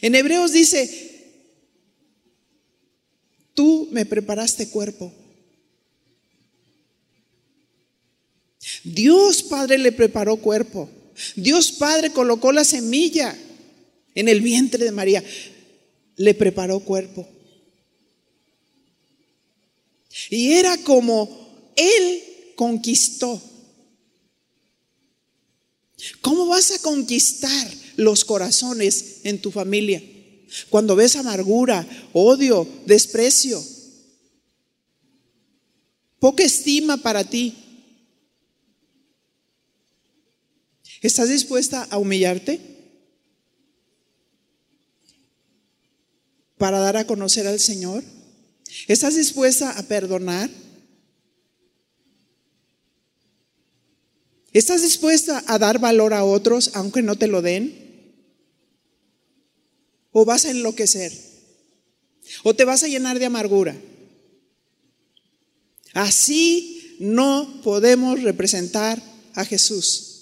En 0.02 0.14
Hebreos 0.14 0.52
dice, 0.52 1.48
tú 3.55 3.88
me 3.92 4.05
preparaste 4.05 4.68
cuerpo. 4.68 5.11
Dios 8.85 9.42
Padre 9.42 9.78
le 9.78 9.92
preparó 9.92 10.37
cuerpo. 10.37 10.90
Dios 11.35 11.72
Padre 11.72 12.12
colocó 12.12 12.52
la 12.52 12.64
semilla 12.64 13.35
en 14.14 14.28
el 14.28 14.42
vientre 14.42 14.85
de 14.85 14.92
María 14.92 15.24
le 16.16 16.35
preparó 16.35 16.81
cuerpo. 16.81 17.26
Y 20.31 20.53
era 20.53 20.77
como 20.79 21.72
Él 21.77 22.22
conquistó. 22.57 23.40
¿Cómo 26.20 26.46
vas 26.46 26.72
a 26.72 26.79
conquistar 26.81 27.72
los 27.96 28.25
corazones 28.25 29.20
en 29.25 29.40
tu 29.40 29.51
familia? 29.51 30.03
Cuando 30.68 30.96
ves 30.96 31.16
amargura, 31.16 31.87
odio, 32.12 32.68
desprecio, 32.87 33.62
poca 36.18 36.42
estima 36.42 36.96
para 36.96 37.25
ti. 37.25 37.55
¿Estás 41.01 41.29
dispuesta 41.29 41.87
a 41.90 41.98
humillarte? 41.98 42.72
para 46.62 46.79
dar 46.79 46.96
a 46.96 47.09
conocer 47.09 47.48
al 47.48 47.59
Señor? 47.59 48.05
¿Estás 48.88 49.16
dispuesta 49.16 49.70
a 49.70 49.82
perdonar? 49.82 50.50
¿Estás 54.52 54.82
dispuesta 54.82 55.42
a 55.46 55.58
dar 55.58 55.78
valor 55.78 56.12
a 56.12 56.24
otros 56.24 56.72
aunque 56.74 57.02
no 57.02 57.16
te 57.16 57.26
lo 57.26 57.42
den? 57.42 57.82
¿O 60.11 60.24
vas 60.24 60.44
a 60.44 60.50
enloquecer? 60.50 61.12
¿O 62.44 62.54
te 62.54 62.64
vas 62.64 62.82
a 62.82 62.88
llenar 62.88 63.18
de 63.18 63.26
amargura? 63.26 63.76
Así 65.94 66.96
no 67.00 67.61
podemos 67.62 68.22
representar 68.22 69.02
a 69.35 69.44
Jesús. 69.44 70.12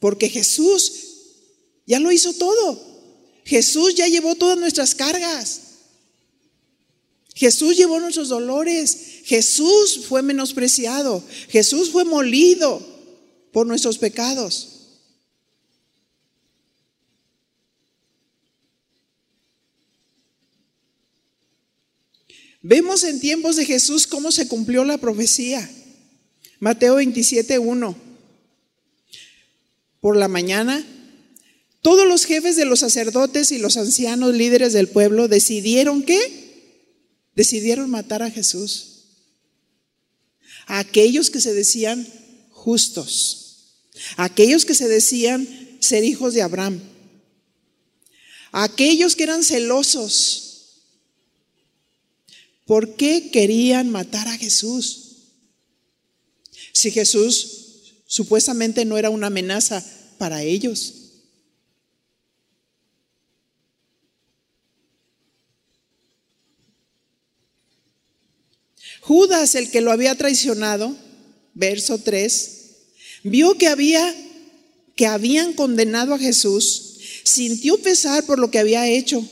Porque 0.00 0.28
Jesús 0.28 0.92
ya 1.86 1.98
lo 2.00 2.12
hizo 2.12 2.32
todo. 2.32 2.86
Jesús 3.44 3.94
ya 3.94 4.06
llevó 4.08 4.34
todas 4.34 4.58
nuestras 4.58 4.94
cargas. 4.94 5.67
Jesús 7.38 7.76
llevó 7.76 8.00
nuestros 8.00 8.30
dolores. 8.30 9.20
Jesús 9.24 10.06
fue 10.08 10.22
menospreciado. 10.22 11.22
Jesús 11.48 11.90
fue 11.90 12.04
molido 12.04 12.84
por 13.52 13.64
nuestros 13.64 13.96
pecados. 13.96 14.70
Vemos 22.60 23.04
en 23.04 23.20
tiempos 23.20 23.54
de 23.54 23.66
Jesús 23.66 24.08
cómo 24.08 24.32
se 24.32 24.48
cumplió 24.48 24.84
la 24.84 24.98
profecía. 24.98 25.70
Mateo 26.58 27.00
27.1. 27.00 27.94
Por 30.00 30.16
la 30.16 30.26
mañana 30.26 30.84
todos 31.82 32.08
los 32.08 32.24
jefes 32.24 32.56
de 32.56 32.64
los 32.64 32.80
sacerdotes 32.80 33.52
y 33.52 33.58
los 33.58 33.76
ancianos 33.76 34.34
líderes 34.34 34.72
del 34.72 34.88
pueblo 34.88 35.28
decidieron 35.28 36.02
qué? 36.02 36.47
Decidieron 37.38 37.88
matar 37.88 38.20
a 38.24 38.32
Jesús. 38.32 39.04
A 40.66 40.80
aquellos 40.80 41.30
que 41.30 41.40
se 41.40 41.54
decían 41.54 42.04
justos, 42.50 43.76
aquellos 44.16 44.64
que 44.64 44.74
se 44.74 44.88
decían 44.88 45.46
ser 45.78 46.02
hijos 46.02 46.34
de 46.34 46.42
Abraham, 46.42 46.80
aquellos 48.50 49.14
que 49.14 49.22
eran 49.22 49.44
celosos, 49.44 50.82
¿por 52.66 52.96
qué 52.96 53.30
querían 53.30 53.88
matar 53.88 54.26
a 54.26 54.36
Jesús? 54.36 55.18
Si 56.72 56.90
Jesús 56.90 58.02
supuestamente 58.08 58.84
no 58.84 58.98
era 58.98 59.10
una 59.10 59.28
amenaza 59.28 59.86
para 60.18 60.42
ellos. 60.42 60.97
Judas, 69.08 69.54
el 69.54 69.70
que 69.70 69.80
lo 69.80 69.90
había 69.90 70.14
traicionado, 70.16 70.94
verso 71.54 71.96
3, 71.96 72.50
vio 73.22 73.56
que 73.56 73.66
había 73.66 74.14
que 74.96 75.06
habían 75.06 75.54
condenado 75.54 76.12
a 76.12 76.18
Jesús, 76.18 76.98
sintió 77.24 77.80
pesar 77.80 78.26
por 78.26 78.38
lo 78.38 78.50
que 78.50 78.58
había 78.58 78.86
hecho. 78.86 79.26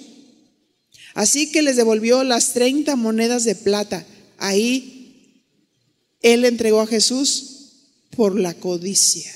Así 1.12 1.52
que 1.52 1.60
les 1.60 1.76
devolvió 1.76 2.24
las 2.24 2.54
30 2.54 2.96
monedas 2.96 3.44
de 3.44 3.54
plata. 3.54 4.06
Ahí 4.38 5.42
él 6.22 6.46
entregó 6.46 6.80
a 6.80 6.86
Jesús 6.86 7.74
por 8.16 8.40
la 8.40 8.54
codicia. 8.54 9.30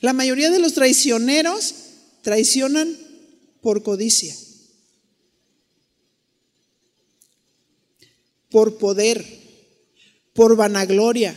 La 0.00 0.12
mayoría 0.12 0.52
de 0.52 0.60
los 0.60 0.74
traicioneros 0.74 1.74
traicionan 2.22 2.96
por 3.62 3.82
codicia, 3.82 4.32
por 8.54 8.78
poder, 8.78 9.26
por 10.32 10.54
vanagloria. 10.54 11.34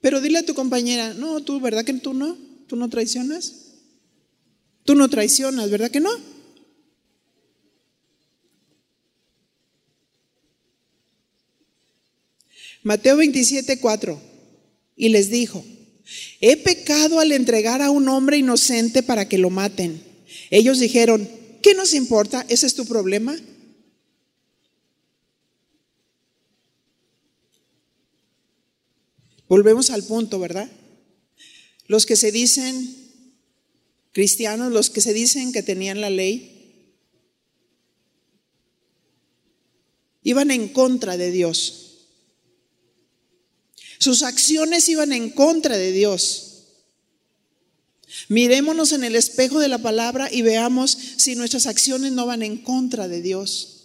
Pero 0.00 0.20
dile 0.20 0.38
a 0.38 0.44
tu 0.44 0.52
compañera, 0.52 1.14
no, 1.14 1.40
tú, 1.44 1.60
¿verdad 1.60 1.84
que 1.84 1.94
tú 1.94 2.12
no? 2.12 2.36
¿Tú 2.66 2.74
no 2.74 2.90
traicionas? 2.90 3.54
Tú 4.84 4.96
no 4.96 5.08
traicionas, 5.08 5.70
¿verdad 5.70 5.92
que 5.92 6.00
no? 6.00 6.10
Mateo 12.82 13.16
27, 13.16 13.78
4. 13.78 14.20
Y 14.96 15.10
les 15.10 15.30
dijo, 15.30 15.64
he 16.40 16.56
pecado 16.56 17.20
al 17.20 17.30
entregar 17.30 17.80
a 17.80 17.90
un 17.90 18.08
hombre 18.08 18.38
inocente 18.38 19.04
para 19.04 19.28
que 19.28 19.38
lo 19.38 19.50
maten. 19.50 20.02
Ellos 20.50 20.80
dijeron, 20.80 21.45
¿qué 21.66 21.74
nos 21.74 21.94
importa? 21.94 22.46
¿Ese 22.48 22.64
es 22.68 22.76
tu 22.76 22.86
problema? 22.86 23.36
Volvemos 29.48 29.90
al 29.90 30.04
punto, 30.04 30.38
¿verdad? 30.38 30.70
Los 31.88 32.06
que 32.06 32.14
se 32.14 32.30
dicen 32.30 32.94
cristianos, 34.12 34.72
los 34.72 34.90
que 34.90 35.00
se 35.00 35.12
dicen 35.12 35.50
que 35.50 35.64
tenían 35.64 36.00
la 36.00 36.08
ley, 36.08 36.94
iban 40.22 40.52
en 40.52 40.68
contra 40.68 41.16
de 41.16 41.32
Dios. 41.32 42.06
Sus 43.98 44.22
acciones 44.22 44.88
iban 44.88 45.12
en 45.12 45.30
contra 45.30 45.76
de 45.76 45.90
Dios. 45.90 46.45
Mirémonos 48.28 48.92
en 48.92 49.04
el 49.04 49.16
espejo 49.16 49.58
de 49.58 49.68
la 49.68 49.78
palabra 49.78 50.28
y 50.32 50.42
veamos 50.42 50.96
si 51.16 51.34
nuestras 51.34 51.66
acciones 51.66 52.12
no 52.12 52.26
van 52.26 52.42
en 52.42 52.58
contra 52.58 53.08
de 53.08 53.20
Dios. 53.22 53.76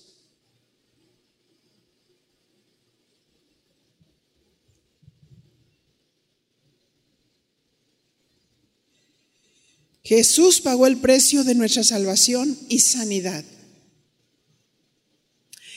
Jesús 10.03 10.59
pagó 10.59 10.87
el 10.87 10.97
precio 10.97 11.43
de 11.43 11.55
nuestra 11.55 11.83
salvación 11.83 12.57
y 12.67 12.79
sanidad. 12.79 13.45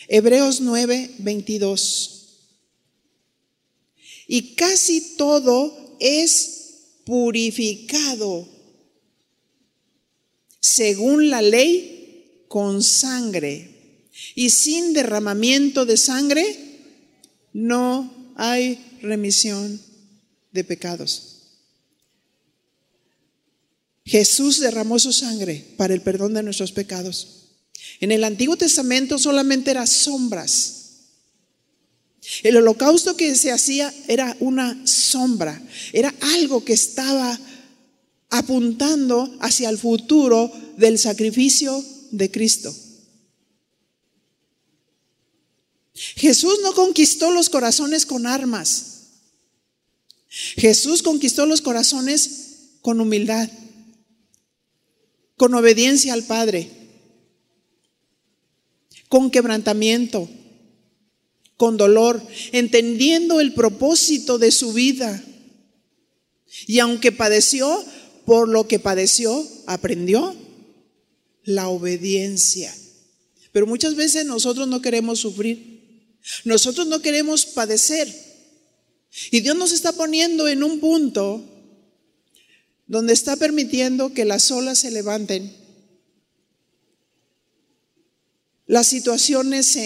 Hebreos 0.09 0.61
9, 0.61 1.16
22. 1.18 2.11
Y 4.26 4.55
casi 4.55 5.16
todo 5.16 5.97
es 6.01 6.63
purificado 7.05 8.48
según 10.61 11.30
la 11.30 11.42
ley 11.42 12.44
con 12.48 12.82
sangre. 12.82 13.70
Y 14.34 14.50
sin 14.50 14.92
derramamiento 14.92 15.84
de 15.84 15.96
sangre 15.96 16.57
no 17.52 18.32
hay 18.36 18.98
remisión 19.02 19.80
de 20.52 20.64
pecados. 20.64 21.34
Jesús 24.05 24.61
derramó 24.61 24.98
su 24.98 25.12
sangre 25.12 25.64
para 25.76 25.94
el 25.94 26.02
perdón 26.02 26.34
de 26.34 26.42
nuestros 26.42 26.72
pecados. 26.72 27.44
En 28.00 28.12
el 28.12 28.24
Antiguo 28.24 28.57
Testamento 28.57 29.18
solamente 29.18 29.70
eran 29.70 29.86
sombras. 29.86 30.84
El 32.42 32.56
holocausto 32.56 33.16
que 33.16 33.34
se 33.36 33.52
hacía 33.52 33.92
era 34.08 34.36
una 34.40 34.86
sombra, 34.86 35.60
era 35.92 36.14
algo 36.34 36.64
que 36.64 36.72
estaba 36.72 37.38
apuntando 38.30 39.36
hacia 39.40 39.68
el 39.68 39.78
futuro 39.78 40.50
del 40.76 40.98
sacrificio 40.98 41.84
de 42.10 42.30
Cristo. 42.30 42.74
Jesús 45.94 46.58
no 46.62 46.74
conquistó 46.74 47.30
los 47.30 47.50
corazones 47.50 48.06
con 48.06 48.26
armas. 48.26 48.86
Jesús 50.28 51.02
conquistó 51.02 51.46
los 51.46 51.60
corazones 51.60 52.40
con 52.82 53.00
humildad 53.00 53.48
con 55.36 55.54
obediencia 55.54 56.14
al 56.14 56.24
Padre, 56.24 56.70
con 59.08 59.30
quebrantamiento, 59.30 60.28
con 61.64 61.78
dolor, 61.78 62.20
entendiendo 62.52 63.40
el 63.40 63.54
propósito 63.54 64.36
de 64.36 64.50
su 64.50 64.74
vida. 64.74 65.24
Y 66.66 66.78
aunque 66.80 67.10
padeció, 67.10 67.82
por 68.26 68.50
lo 68.50 68.68
que 68.68 68.78
padeció, 68.78 69.48
aprendió 69.64 70.36
la 71.42 71.68
obediencia. 71.68 72.70
Pero 73.50 73.66
muchas 73.66 73.94
veces 73.94 74.26
nosotros 74.26 74.68
no 74.68 74.82
queremos 74.82 75.20
sufrir, 75.20 76.18
nosotros 76.44 76.86
no 76.86 77.00
queremos 77.00 77.46
padecer. 77.46 78.14
Y 79.30 79.40
Dios 79.40 79.56
nos 79.56 79.72
está 79.72 79.92
poniendo 79.92 80.46
en 80.46 80.62
un 80.62 80.80
punto 80.80 81.42
donde 82.86 83.14
está 83.14 83.36
permitiendo 83.36 84.12
que 84.12 84.26
las 84.26 84.50
olas 84.50 84.80
se 84.80 84.90
levanten. 84.90 85.50
Las 88.66 88.86
situaciones 88.86 89.78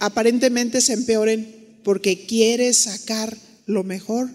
aparentemente 0.00 0.80
se 0.80 0.94
empeoren 0.94 1.80
porque 1.84 2.26
quiere 2.26 2.72
sacar 2.72 3.36
lo 3.66 3.84
mejor 3.84 4.30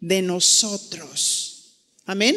de 0.00 0.22
nosotros. 0.22 1.84
Amén. 2.04 2.36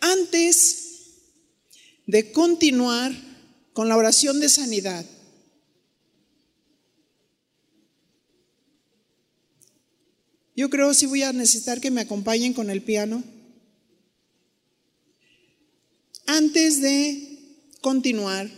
Antes 0.00 0.82
de 2.06 2.32
continuar 2.32 3.12
con 3.72 3.88
la 3.88 3.96
oración 3.96 4.40
de 4.40 4.48
sanidad. 4.48 5.04
Yo 10.54 10.68
creo 10.68 10.92
si 10.92 11.06
voy 11.06 11.22
a 11.22 11.32
necesitar 11.32 11.80
que 11.80 11.90
me 11.90 12.02
acompañen 12.02 12.52
con 12.52 12.68
el 12.68 12.82
piano. 12.82 13.24
Antes 16.26 16.80
de 16.80 17.38
continuar, 17.80 18.50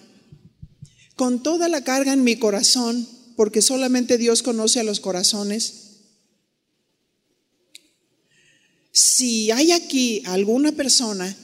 con 1.16 1.42
toda 1.42 1.68
la 1.68 1.84
carga 1.84 2.12
en 2.12 2.24
mi 2.24 2.36
corazón, 2.36 3.08
porque 3.36 3.62
solamente 3.62 4.18
Dios 4.18 4.42
conoce 4.42 4.80
a 4.80 4.84
los 4.84 5.00
corazones, 5.00 5.80
si 8.90 9.50
hay 9.50 9.72
aquí 9.72 10.22
alguna 10.26 10.72
persona 10.72 11.36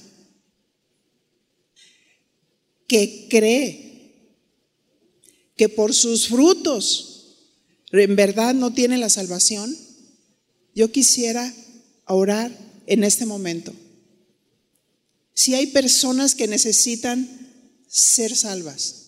que 2.87 3.29
cree 3.29 3.91
que 5.57 5.69
por 5.69 5.95
sus 5.95 6.29
frutos 6.29 7.37
en 7.93 8.17
verdad 8.17 8.55
no 8.55 8.73
tiene 8.73 8.99
la 8.99 9.09
salvación, 9.09 9.77
yo 10.75 10.91
quisiera 10.93 11.53
orar 12.07 12.51
en 12.87 13.05
este 13.05 13.27
momento. 13.27 13.73
Si 15.35 15.55
hay 15.55 15.69
personas 15.69 16.35
que 16.35 16.49
necesitan 16.49 17.29
ser 17.89 18.37
salvas, 18.37 19.01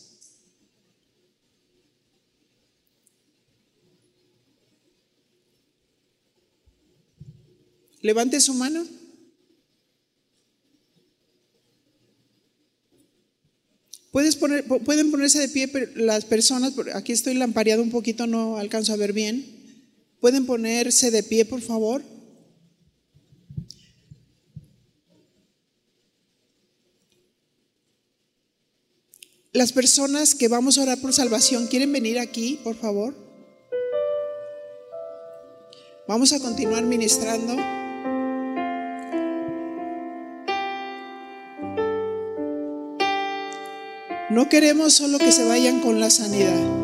Levante 8.02 8.40
su 8.40 8.52
mano. 8.52 8.84
Puedes 14.10 14.36
poner, 14.36 14.64
pueden 14.64 15.10
ponerse 15.10 15.38
de 15.38 15.48
pie 15.48 15.70
las 15.94 16.26
personas, 16.26 16.74
aquí 16.94 17.12
estoy 17.12 17.34
lampareado 17.34 17.82
un 17.82 17.90
poquito, 17.90 18.26
no 18.26 18.58
alcanzo 18.58 18.92
a 18.92 18.96
ver 18.96 19.14
bien. 19.14 19.51
¿Pueden 20.22 20.46
ponerse 20.46 21.10
de 21.10 21.24
pie, 21.24 21.44
por 21.44 21.60
favor? 21.60 22.00
Las 29.50 29.72
personas 29.72 30.36
que 30.36 30.46
vamos 30.46 30.78
a 30.78 30.82
orar 30.82 31.00
por 31.00 31.12
salvación, 31.12 31.66
¿quieren 31.66 31.90
venir 31.90 32.20
aquí, 32.20 32.60
por 32.62 32.76
favor? 32.76 33.16
Vamos 36.06 36.32
a 36.32 36.38
continuar 36.38 36.84
ministrando. 36.84 37.56
No 44.30 44.48
queremos 44.48 44.92
solo 44.92 45.18
que 45.18 45.32
se 45.32 45.44
vayan 45.44 45.80
con 45.80 45.98
la 45.98 46.10
sanidad. 46.10 46.81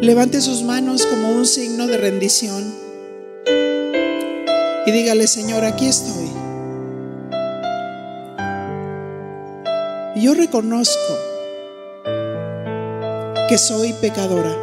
Levante 0.00 0.40
sus 0.40 0.62
manos 0.62 1.04
como 1.04 1.32
un 1.32 1.44
signo 1.44 1.86
de 1.86 1.98
rendición 1.98 2.74
y 4.86 4.90
dígale, 4.90 5.26
Señor, 5.26 5.66
aquí 5.66 5.86
estoy. 5.86 6.30
Yo 10.16 10.32
reconozco 10.32 11.27
que 13.48 13.56
soy 13.56 13.94
pecadora. 13.94 14.54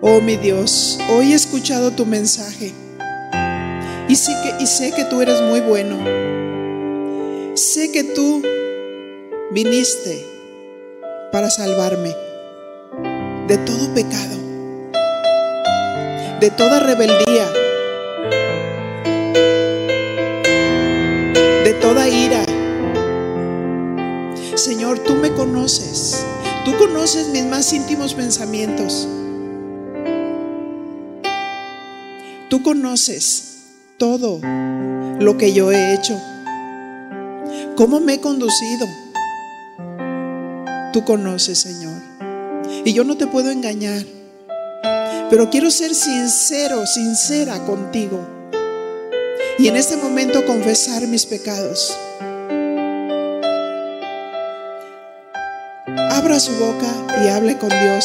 Oh 0.00 0.20
mi 0.20 0.36
Dios, 0.36 0.98
hoy 1.10 1.32
he 1.32 1.36
escuchado 1.36 1.92
tu 1.92 2.04
mensaje 2.06 2.72
y 4.08 4.16
sé 4.16 4.32
que, 4.42 4.64
y 4.64 4.66
sé 4.66 4.90
que 4.92 5.04
tú 5.04 5.22
eres 5.22 5.40
muy 5.42 5.60
bueno. 5.60 5.96
Sé 7.54 7.92
que 7.92 8.02
tú 8.02 8.42
viniste 9.52 10.26
para 11.30 11.50
salvarme 11.50 12.16
de 13.46 13.58
todo 13.58 13.94
pecado, 13.94 14.36
de 16.40 16.50
toda 16.50 16.80
rebeldía, 16.80 17.46
Tú 24.98 25.14
me 25.14 25.32
conoces, 25.32 26.24
tú 26.64 26.76
conoces 26.76 27.28
mis 27.28 27.44
más 27.44 27.72
íntimos 27.72 28.14
pensamientos. 28.14 29.06
Tú 32.48 32.62
conoces 32.62 33.66
todo 33.96 34.40
lo 35.20 35.38
que 35.38 35.52
yo 35.52 35.70
he 35.70 35.94
hecho, 35.94 36.18
cómo 37.76 38.00
me 38.00 38.14
he 38.14 38.20
conducido 38.20 38.86
Tú 40.92 41.04
conoces, 41.04 41.60
Señor. 41.60 42.02
Y 42.84 42.92
yo 42.92 43.04
no 43.04 43.16
te 43.16 43.28
puedo 43.28 43.50
engañar. 43.50 44.04
Pero 45.30 45.48
quiero 45.48 45.70
ser 45.70 45.94
sincero, 45.94 46.84
sincera 46.84 47.64
contigo. 47.64 48.18
Y 49.58 49.68
en 49.68 49.76
este 49.76 49.96
momento 49.96 50.44
confesar 50.46 51.06
mis 51.06 51.26
pecados. 51.26 51.96
Abra 56.20 56.38
su 56.38 56.52
boca 56.52 57.24
y 57.24 57.28
hable 57.28 57.56
con 57.58 57.70
Dios. 57.70 58.04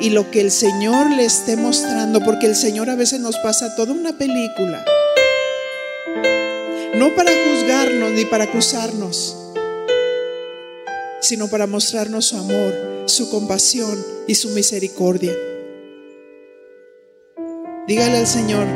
Y 0.00 0.10
lo 0.10 0.30
que 0.30 0.40
el 0.40 0.50
Señor 0.50 1.10
le 1.10 1.26
esté 1.26 1.56
mostrando, 1.56 2.20
porque 2.20 2.46
el 2.46 2.56
Señor 2.56 2.88
a 2.88 2.94
veces 2.94 3.20
nos 3.20 3.36
pasa 3.38 3.76
toda 3.76 3.92
una 3.92 4.12
película. 4.14 4.84
No 6.94 7.14
para 7.14 7.30
juzgarnos 7.30 8.12
ni 8.12 8.24
para 8.24 8.44
acusarnos 8.44 9.36
sino 11.20 11.48
para 11.48 11.66
mostrarnos 11.66 12.26
su 12.26 12.36
amor, 12.36 13.04
su 13.06 13.30
compasión 13.30 14.04
y 14.26 14.34
su 14.34 14.48
misericordia. 14.50 15.32
Dígale 17.86 18.18
al 18.18 18.26
Señor, 18.26 18.66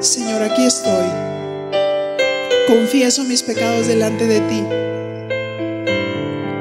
Señor, 0.00 0.42
aquí 0.42 0.64
estoy. 0.64 1.06
Confieso 2.68 3.24
mis 3.24 3.42
pecados 3.42 3.86
delante 3.86 4.26
de 4.26 4.40
ti. 4.40 5.01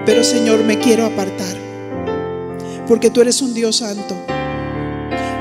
Pero 0.06 0.24
Señor, 0.24 0.64
me 0.64 0.80
quiero 0.80 1.06
apartar. 1.06 1.56
Porque 2.88 3.10
tú 3.10 3.22
eres 3.22 3.42
un 3.42 3.54
Dios 3.54 3.78
santo. 3.78 4.16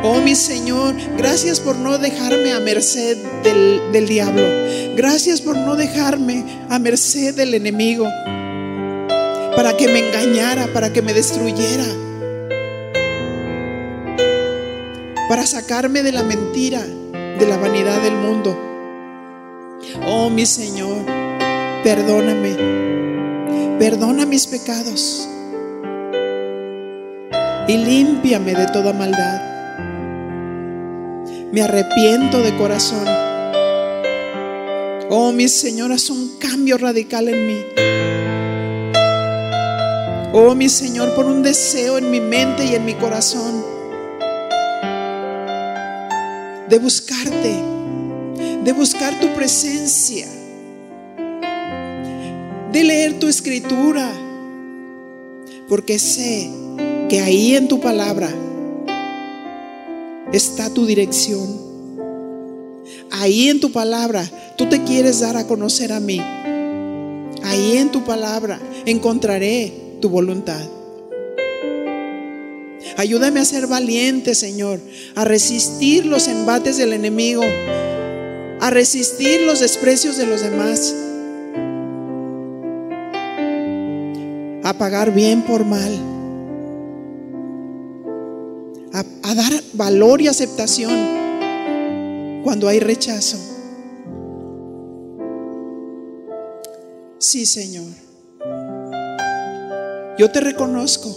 Oh 0.03 0.21
mi 0.21 0.35
Señor, 0.35 0.95
gracias 1.19 1.61
por 1.61 1.77
no 1.77 1.99
dejarme 1.99 2.53
a 2.53 2.61
merced 2.61 3.19
del, 3.43 3.81
del 3.93 4.09
diablo. 4.09 4.43
Gracias 4.97 5.41
por 5.41 5.57
no 5.57 5.77
dejarme 5.77 6.45
a 6.69 6.79
merced 6.79 7.35
del 7.35 7.55
enemigo 7.55 8.07
para 9.57 9.77
que 9.77 9.89
me 9.89 10.09
engañara, 10.09 10.69
para 10.73 10.93
que 10.93 11.03
me 11.03 11.13
destruyera, 11.13 11.85
para 15.29 15.47
sacarme 15.47 16.03
de 16.03 16.13
la 16.13 16.23
mentira, 16.23 16.81
de 16.83 17.47
la 17.47 17.59
vanidad 17.59 18.01
del 18.01 18.15
mundo. 18.15 18.59
Oh 20.07 20.31
mi 20.31 20.47
Señor, 20.47 21.05
perdóname, 21.85 23.00
perdona 23.81 24.27
mis 24.27 24.47
pecados 24.47 25.27
y 27.67 27.79
límpiame 27.79 28.55
de 28.55 28.67
toda 28.67 28.93
maldad. 28.93 29.41
Me 31.51 31.63
arrepiento 31.63 32.43
de 32.43 32.55
corazón. 32.59 33.07
Oh 35.09 35.33
mi 35.33 35.49
Señor, 35.49 35.93
haz 35.93 36.11
un 36.11 36.37
cambio 36.39 36.77
radical 36.77 37.31
en 37.31 37.47
mí. 37.47 37.65
Oh 40.35 40.55
mi 40.55 40.69
Señor, 40.69 41.15
por 41.15 41.25
un 41.25 41.43
deseo 41.43 41.97
en 41.97 42.11
mi 42.11 42.21
mente 42.21 42.67
y 42.67 42.75
en 42.75 42.85
mi 42.85 42.93
corazón 42.93 43.65
de 46.69 46.79
buscarte, 46.79 47.63
de 48.63 48.73
buscar 48.75 49.19
tu 49.21 49.29
presencia, 49.29 50.27
de 52.73 52.85
leer 52.85 53.19
tu 53.19 53.29
escritura, 53.29 54.11
porque 55.69 55.99
sé 55.99 56.51
que 57.09 57.21
ahí 57.21 57.57
en 57.57 57.69
tu 57.69 57.81
palabra 57.81 58.31
está 60.33 60.71
tu 60.71 60.87
dirección. 60.87 61.71
Ahí 63.11 63.49
en 63.49 63.61
tu 63.61 63.73
palabra 63.73 64.29
tú 64.57 64.69
te 64.69 64.83
quieres 64.85 65.21
dar 65.21 65.37
a 65.37 65.47
conocer 65.47 65.93
a 65.93 66.01
mí. 66.01 66.21
Ahí 67.43 67.77
en 67.77 67.91
tu 67.91 68.05
palabra 68.05 68.61
encontraré 68.87 69.73
tu 70.01 70.09
voluntad. 70.09 70.61
Ayúdame 72.97 73.41
a 73.41 73.45
ser 73.45 73.67
valiente, 73.67 74.35
Señor, 74.35 74.81
a 75.15 75.25
resistir 75.25 76.07
los 76.07 76.29
embates 76.29 76.77
del 76.77 76.93
enemigo, 76.93 77.43
a 78.61 78.71
resistir 78.71 79.43
los 79.43 79.61
desprecios 79.61 80.17
de 80.17 80.27
los 80.27 80.43
demás, 80.43 80.95
a 84.71 84.75
pagar 84.75 85.13
bien 85.13 85.43
por 85.43 85.65
mal, 85.65 85.93
a, 88.93 89.01
a 89.01 89.35
dar 89.35 89.53
valor 89.73 90.21
y 90.21 90.29
aceptación 90.29 90.93
cuando 92.45 92.69
hay 92.69 92.79
rechazo. 92.79 93.37
Sí, 97.19 97.47
Señor. 97.47 97.89
Yo 100.19 100.31
te 100.31 100.41
reconozco 100.41 101.09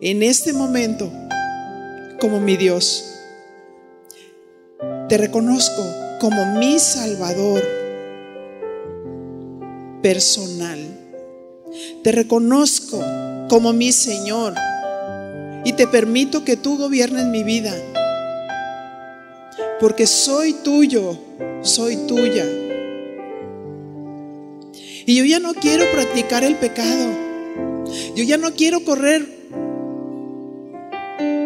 en 0.00 0.22
este 0.22 0.52
momento 0.52 1.10
como 2.20 2.40
mi 2.40 2.56
Dios. 2.56 3.12
Te 5.08 5.18
reconozco 5.18 5.82
como 6.20 6.60
mi 6.60 6.78
Salvador 6.78 7.60
personal. 10.00 10.89
Te 12.02 12.12
reconozco 12.12 13.02
como 13.48 13.72
mi 13.72 13.92
Señor 13.92 14.54
y 15.64 15.72
te 15.74 15.86
permito 15.86 16.44
que 16.44 16.56
tú 16.56 16.76
gobiernes 16.78 17.26
mi 17.26 17.44
vida. 17.44 17.74
Porque 19.80 20.06
soy 20.06 20.52
tuyo, 20.52 21.16
soy 21.62 21.96
tuya. 22.06 22.46
Y 25.06 25.16
yo 25.16 25.24
ya 25.24 25.40
no 25.40 25.54
quiero 25.54 25.84
practicar 25.92 26.44
el 26.44 26.56
pecado. 26.56 27.10
Yo 28.14 28.24
ya 28.24 28.36
no 28.36 28.52
quiero 28.52 28.84
correr 28.84 29.26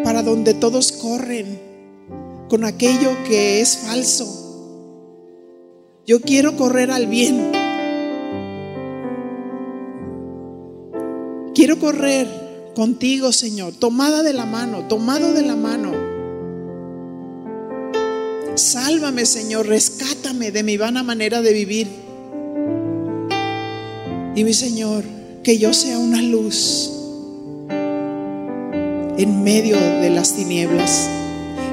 para 0.03 0.21
donde 0.21 0.53
todos 0.53 0.91
corren 0.91 1.59
con 2.47 2.63
aquello 2.63 3.11
que 3.27 3.61
es 3.61 3.77
falso. 3.77 4.43
Yo 6.05 6.21
quiero 6.21 6.55
correr 6.55 6.91
al 6.91 7.07
bien. 7.07 7.54
Quiero 11.55 11.79
correr 11.79 12.27
contigo, 12.75 13.31
Señor, 13.31 13.73
tomada 13.73 14.23
de 14.23 14.33
la 14.33 14.45
mano, 14.45 14.89
tomado 14.89 15.31
de 15.31 15.41
la 15.41 15.55
mano. 15.55 15.93
Sálvame, 18.55 19.25
Señor, 19.25 19.65
rescátame 19.65 20.51
de 20.51 20.63
mi 20.63 20.75
vana 20.75 21.01
manera 21.01 21.41
de 21.41 21.53
vivir. 21.53 21.87
Y 24.35 24.43
mi 24.43 24.53
Señor, 24.53 25.05
que 25.43 25.57
yo 25.57 25.73
sea 25.73 25.97
una 25.97 26.21
luz 26.21 26.91
en 29.17 29.43
medio 29.43 29.77
de 29.77 30.09
las 30.09 30.33
tinieblas. 30.33 31.09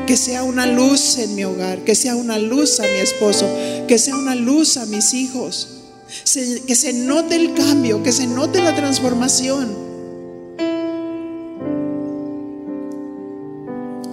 Que 0.07 0.17
sea 0.17 0.45
una 0.45 0.67
luz 0.67 1.19
en 1.19 1.35
mi 1.35 1.43
hogar, 1.43 1.81
que 1.81 1.97
sea 1.97 2.15
una 2.15 2.39
luz 2.39 2.79
a 2.79 2.85
mi 2.85 2.99
esposo, 2.99 3.49
que 3.89 3.99
sea 3.99 4.17
una 4.17 4.37
luz 4.37 4.77
a 4.77 4.87
mis 4.87 5.13
hijos. 5.15 5.82
Que 6.67 6.75
se 6.75 6.93
note 6.93 7.37
el 7.37 7.55
cambio, 7.55 8.03
que 8.03 8.13
se 8.13 8.27
note 8.27 8.63
la 8.63 8.75
transformación. 8.75 9.93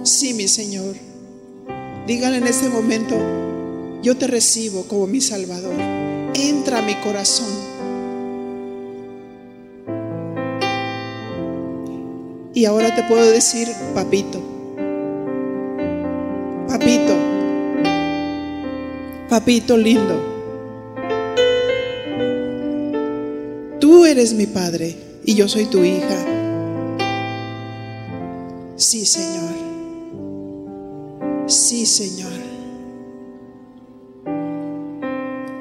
Sí, 0.02 0.34
mi 0.34 0.48
Señor. 0.48 0.96
Dígale 2.06 2.38
en 2.38 2.46
este 2.46 2.68
momento, 2.68 3.16
yo 4.02 4.16
te 4.16 4.26
recibo 4.26 4.84
como 4.84 5.06
mi 5.06 5.20
Salvador. 5.20 5.74
Entra 6.34 6.78
a 6.78 6.82
mi 6.82 6.94
corazón. 6.96 7.80
Y 12.52 12.64
ahora 12.64 12.94
te 12.94 13.04
puedo 13.04 13.30
decir, 13.30 13.68
papito, 13.94 14.42
papito, 16.68 17.14
papito 19.28 19.76
lindo, 19.76 20.29
eres 24.06 24.34
mi 24.34 24.46
padre 24.46 24.96
y 25.24 25.34
yo 25.34 25.48
soy 25.48 25.66
tu 25.66 25.84
hija. 25.84 26.26
Sí, 28.76 29.04
Señor. 29.04 29.50
Sí, 31.46 31.86
Señor. 31.86 32.32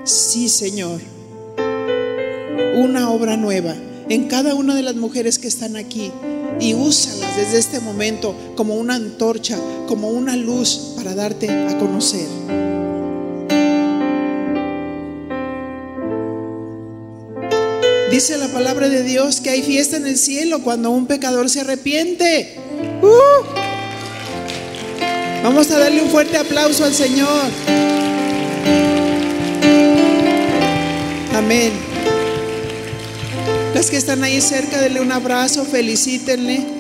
Sí, 0.03 0.49
Señor. 0.49 1.01
Una 2.77 3.11
obra 3.11 3.37
nueva 3.37 3.75
en 4.09 4.27
cada 4.27 4.55
una 4.55 4.75
de 4.75 4.83
las 4.83 4.95
mujeres 4.95 5.37
que 5.37 5.47
están 5.47 5.75
aquí 5.75 6.11
y 6.59 6.73
úsalas 6.73 7.37
desde 7.37 7.59
este 7.59 7.79
momento 7.79 8.35
como 8.55 8.75
una 8.75 8.95
antorcha, 8.95 9.57
como 9.87 10.09
una 10.09 10.35
luz 10.35 10.93
para 10.95 11.13
darte 11.13 11.49
a 11.49 11.77
conocer. 11.77 12.27
Dice 18.12 18.38
la 18.38 18.47
palabra 18.47 18.89
de 18.89 19.03
Dios 19.03 19.39
que 19.39 19.51
hay 19.51 19.62
fiesta 19.62 19.97
en 19.97 20.07
el 20.07 20.18
cielo 20.18 20.64
cuando 20.64 20.89
un 20.89 21.05
pecador 21.05 21.47
se 21.47 21.62
arrepiente. 21.62 22.55
¡Uh! 23.03 23.45
Vamos 25.43 25.70
a 25.70 25.78
darle 25.78 26.01
un 26.01 26.10
fuerte 26.10 26.38
aplauso 26.38 26.86
al 26.86 26.93
Señor. 26.93 27.45
Amén. 31.36 31.72
Las 33.76 33.91
que 33.91 33.97
están 33.97 34.24
ahí 34.24 34.41
cerca, 34.41 34.82
denle 34.82 35.01
un 35.01 35.12
abrazo, 35.12 35.64
felicítenle. 35.64 36.78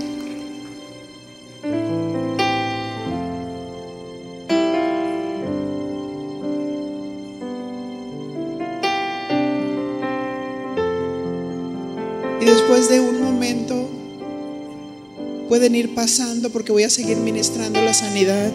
Después 12.69 12.87
de 12.87 12.99
un 12.99 13.19
momento 13.19 13.89
pueden 15.47 15.73
ir 15.73 15.95
pasando 15.95 16.51
porque 16.51 16.71
voy 16.71 16.83
a 16.83 16.89
seguir 16.91 17.17
ministrando 17.17 17.81
la 17.81 17.95
sanidad. 17.95 18.51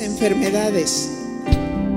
Enfermedades 0.00 1.10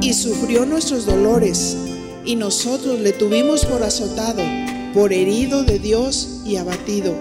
y 0.01 0.13
sufrió 0.13 0.65
nuestros 0.65 1.05
dolores 1.05 1.77
y 2.23 2.35
nosotros 2.35 2.99
le 2.99 3.11
tuvimos 3.11 3.65
por 3.65 3.83
azotado, 3.83 4.41
por 4.93 5.13
herido 5.13 5.63
de 5.63 5.79
Dios 5.79 6.41
y 6.45 6.55
abatido. 6.55 7.13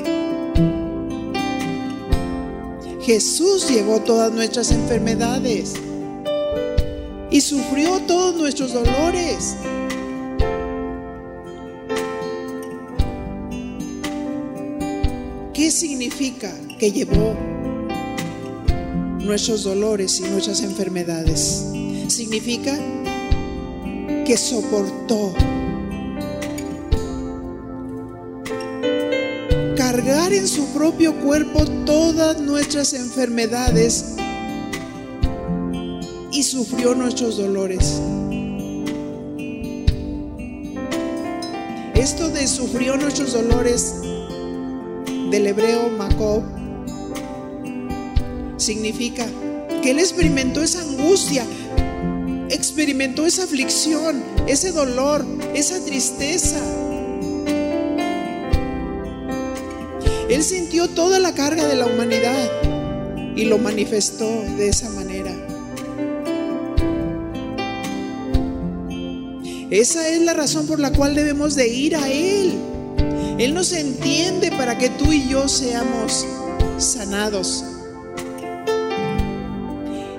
Jesús 3.03 3.69
llevó 3.69 4.01
todas 4.01 4.33
nuestras 4.33 4.71
enfermedades 4.71 5.75
y 7.31 7.41
sufrió 7.41 8.01
todos 8.07 8.37
nuestros 8.37 8.73
dolores. 8.73 9.57
Significa 16.15 16.53
que 16.79 16.93
llevó 16.93 17.35
nuestros 19.19 19.65
dolores 19.65 20.21
y 20.21 20.31
nuestras 20.31 20.62
enfermedades? 20.62 21.67
Significa 22.07 22.79
que 24.25 24.37
soportó 24.37 25.35
cargar 29.77 30.33
en 30.33 30.47
su 30.47 30.67
propio 30.69 31.19
cuerpo 31.21 31.65
todas 31.85 32.41
nuestras 32.41 32.93
enfermedades 32.95 34.15
y 36.31 36.45
sufrió 36.45 36.95
nuestros 36.95 37.39
dolores. 37.39 38.01
Esto 41.95 42.29
de 42.29 42.47
sufrió 42.47 42.97
nuestros 42.97 43.33
dolores 43.33 43.95
del 45.35 45.49
hebreo 45.49 45.89
Macob 45.89 46.45
significa 48.57 49.26
que 49.82 49.91
él 49.91 49.99
experimentó 49.99 50.62
esa 50.62 50.82
angustia, 50.82 51.45
experimentó 52.51 53.26
esa 53.26 53.43
aflicción, 53.43 54.22
ese 54.47 54.70
dolor, 54.70 55.26
esa 55.53 55.85
tristeza. 55.85 56.61
Él 60.28 60.45
sintió 60.45 60.87
toda 60.89 61.18
la 61.18 61.35
carga 61.35 61.66
de 61.66 61.74
la 61.74 61.87
humanidad 61.87 62.49
y 63.35 63.47
lo 63.47 63.59
manifestó 63.59 64.30
de 64.57 64.68
esa 64.68 64.89
manera. 64.91 65.32
Esa 69.70 70.09
es 70.09 70.22
la 70.22 70.32
razón 70.32 70.68
por 70.68 70.78
la 70.78 70.93
cual 70.93 71.16
debemos 71.16 71.57
de 71.57 71.66
ir 71.66 71.97
a 71.97 72.09
Él. 72.09 72.74
Él 73.39 73.53
nos 73.53 73.72
entiende 73.72 74.51
para 74.53 74.78
que 74.78 74.91
tú 74.91 75.12
y 75.12 75.28
yo 75.28 75.49
seamos 75.49 76.24
sanados. 76.78 77.64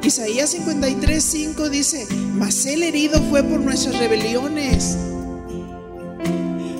Isaías 0.04 0.52
53, 0.52 1.24
5 1.24 1.70
dice, 1.70 2.08
mas 2.36 2.66
el 2.66 2.84
herido 2.84 3.22
fue 3.30 3.42
por 3.44 3.60
nuestras 3.60 3.98
rebeliones, 3.98 4.98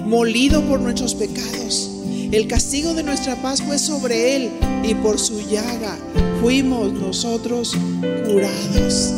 molido 0.06 0.62
por 0.64 0.80
nuestros 0.80 1.16
pecados. 1.16 1.92
El 2.32 2.48
castigo 2.48 2.94
de 2.94 3.04
nuestra 3.04 3.42
paz 3.42 3.62
fue 3.62 3.80
sobre 3.80 4.36
él 4.36 4.52
y 4.84 4.94
por 4.96 5.20
su 5.20 5.40
llaga 5.42 5.98
fuimos 6.42 6.92
nosotros 6.94 7.76
curados. 8.28 9.14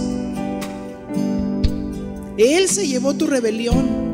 Él 2.38 2.70
se 2.70 2.88
llevó 2.88 3.16
tu 3.16 3.26
rebelión. 3.26 4.07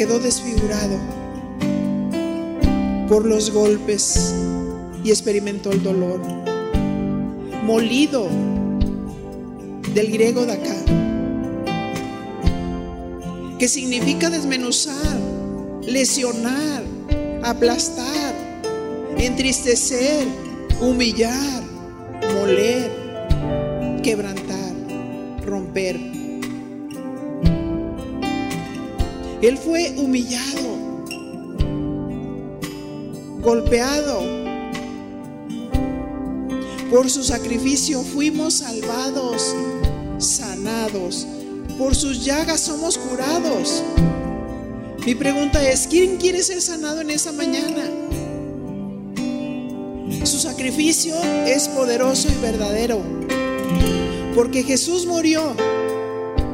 Quedó 0.00 0.18
desfigurado 0.18 0.96
por 3.06 3.26
los 3.26 3.50
golpes 3.50 4.34
y 5.04 5.10
experimentó 5.10 5.72
el 5.72 5.82
dolor. 5.82 6.22
Molido 7.66 8.26
del 9.92 10.10
griego 10.10 10.46
de 10.46 10.58
que 13.58 13.68
significa 13.68 14.30
desmenuzar, 14.30 15.18
lesionar, 15.82 16.82
aplastar, 17.42 18.34
entristecer, 19.18 20.26
humillar 20.80 21.62
moler, 22.34 22.90
quebrantar, 24.02 24.72
romper. 25.44 26.09
Él 29.42 29.56
fue 29.56 29.94
humillado, 29.96 31.04
golpeado. 33.40 34.20
Por 36.90 37.08
su 37.08 37.24
sacrificio 37.24 38.02
fuimos 38.02 38.54
salvados, 38.54 39.54
sanados. 40.18 41.26
Por 41.78 41.94
sus 41.94 42.22
llagas 42.22 42.60
somos 42.60 42.98
curados. 42.98 43.82
Mi 45.06 45.14
pregunta 45.14 45.66
es, 45.66 45.86
¿quién 45.86 46.18
quiere 46.18 46.42
ser 46.42 46.60
sanado 46.60 47.00
en 47.00 47.10
esa 47.10 47.32
mañana? 47.32 47.88
Su 50.24 50.38
sacrificio 50.38 51.14
es 51.46 51.68
poderoso 51.68 52.28
y 52.28 52.42
verdadero. 52.42 53.02
Porque 54.34 54.62
Jesús 54.62 55.06
murió, 55.06 55.54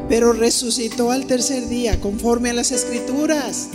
pero 0.08 0.32
resucitó 0.32 1.10
al 1.10 1.26
tercer 1.26 1.68
día, 1.68 2.00
conforme 2.00 2.50
a 2.50 2.54
las 2.54 2.70
escrituras. 2.70 3.68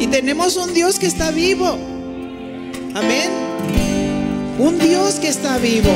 Y 0.00 0.06
tenemos 0.06 0.56
un 0.56 0.72
Dios 0.72 0.98
que 0.98 1.06
está 1.06 1.30
vivo. 1.30 1.78
Amén. 2.94 3.30
Un 4.58 4.78
Dios 4.78 5.16
que 5.16 5.28
está 5.28 5.58
vivo. 5.58 5.90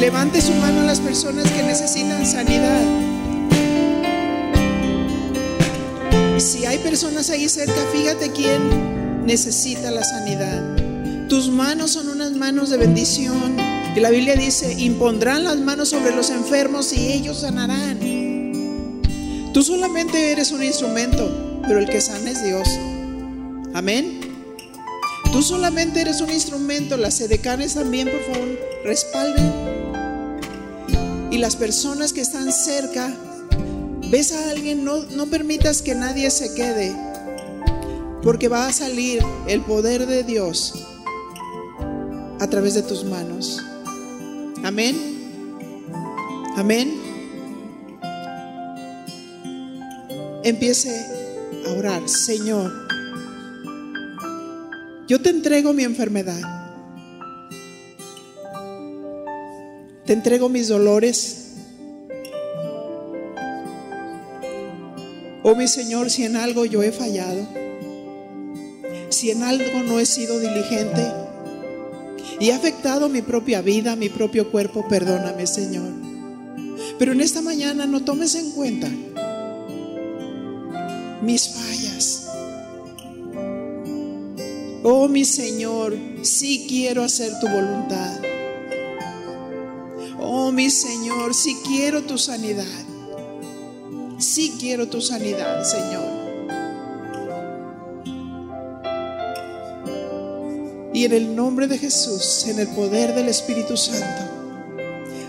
Levante 0.00 0.40
su 0.40 0.54
mano 0.54 0.80
a 0.80 0.84
las 0.84 1.00
personas 1.00 1.50
que 1.50 1.62
necesitan 1.62 2.24
sanidad. 2.24 2.97
Personas 6.78 7.30
ahí 7.30 7.48
cerca, 7.48 7.80
fíjate 7.92 8.30
quién 8.32 9.26
necesita 9.26 9.90
la 9.90 10.02
sanidad. 10.04 11.28
Tus 11.28 11.50
manos 11.50 11.92
son 11.92 12.08
unas 12.08 12.32
manos 12.32 12.70
de 12.70 12.78
bendición. 12.78 13.56
Y 13.94 14.00
la 14.00 14.10
Biblia 14.10 14.34
dice, 14.36 14.72
impondrán 14.78 15.44
las 15.44 15.58
manos 15.58 15.90
sobre 15.90 16.14
los 16.14 16.30
enfermos 16.30 16.92
y 16.92 17.12
ellos 17.12 17.40
sanarán. 17.40 17.98
Tú 19.52 19.62
solamente 19.62 20.32
eres 20.32 20.52
un 20.52 20.62
instrumento, 20.62 21.60
pero 21.66 21.78
el 21.78 21.88
que 21.88 22.00
sana 22.00 22.30
es 22.30 22.42
Dios. 22.44 22.68
Amén. 23.74 24.20
Tú 25.32 25.42
solamente 25.42 26.00
eres 26.00 26.20
un 26.20 26.30
instrumento. 26.30 26.96
Las 26.96 27.20
edecanes 27.20 27.74
también, 27.74 28.08
por 28.08 28.20
favor, 28.22 28.58
respalden 28.84 29.78
y 31.30 31.38
las 31.38 31.56
personas 31.56 32.12
que 32.12 32.20
están 32.20 32.52
cerca, 32.52 33.14
ves 34.10 34.32
a 34.32 34.50
alguien, 34.50 34.84
no, 34.84 35.04
no 35.04 35.26
permitas 35.26 35.82
que 35.82 35.94
nadie 35.94 36.30
se 36.30 36.54
quede, 36.54 36.94
porque 38.22 38.48
va 38.48 38.66
a 38.66 38.72
salir 38.72 39.22
el 39.46 39.60
poder 39.62 40.06
de 40.06 40.22
Dios 40.22 40.74
a 42.40 42.46
través 42.48 42.74
de 42.74 42.82
tus 42.82 43.04
manos. 43.04 43.62
Amén. 44.64 44.96
Amén. 46.56 46.92
Empiece 50.44 51.06
a 51.66 51.72
orar, 51.72 52.08
Señor, 52.08 52.72
yo 55.08 55.20
te 55.20 55.30
entrego 55.30 55.72
mi 55.72 55.84
enfermedad. 55.84 56.40
Te 60.04 60.12
entrego 60.12 60.48
mis 60.48 60.68
dolores. 60.68 61.47
Oh 65.50 65.54
mi 65.54 65.66
Señor, 65.66 66.10
si 66.10 66.24
en 66.24 66.36
algo 66.36 66.66
yo 66.66 66.82
he 66.82 66.92
fallado, 66.92 67.48
si 69.08 69.30
en 69.30 69.42
algo 69.42 69.82
no 69.82 69.98
he 69.98 70.04
sido 70.04 70.38
diligente 70.38 71.10
y 72.38 72.50
he 72.50 72.52
afectado 72.52 73.08
mi 73.08 73.22
propia 73.22 73.62
vida, 73.62 73.96
mi 73.96 74.10
propio 74.10 74.50
cuerpo, 74.50 74.86
perdóname 74.86 75.46
Señor. 75.46 75.88
Pero 76.98 77.12
en 77.12 77.22
esta 77.22 77.40
mañana 77.40 77.86
no 77.86 78.04
tomes 78.04 78.34
en 78.34 78.50
cuenta 78.50 78.90
mis 81.22 81.48
fallas. 81.48 82.28
Oh 84.82 85.08
mi 85.08 85.24
Señor, 85.24 85.96
sí 86.20 86.66
quiero 86.68 87.02
hacer 87.02 87.32
tu 87.40 87.48
voluntad. 87.48 88.20
Oh 90.20 90.52
mi 90.52 90.68
Señor, 90.68 91.32
si 91.32 91.54
quiero 91.66 92.02
tu 92.02 92.18
sanidad. 92.18 92.87
Si 94.18 94.56
quiero 94.58 94.88
tu 94.88 95.00
sanidad, 95.00 95.62
Señor. 95.62 96.18
Y 100.92 101.04
en 101.04 101.12
el 101.12 101.36
nombre 101.36 101.68
de 101.68 101.78
Jesús, 101.78 102.46
en 102.48 102.58
el 102.58 102.66
poder 102.68 103.14
del 103.14 103.28
Espíritu 103.28 103.76
Santo, 103.76 104.24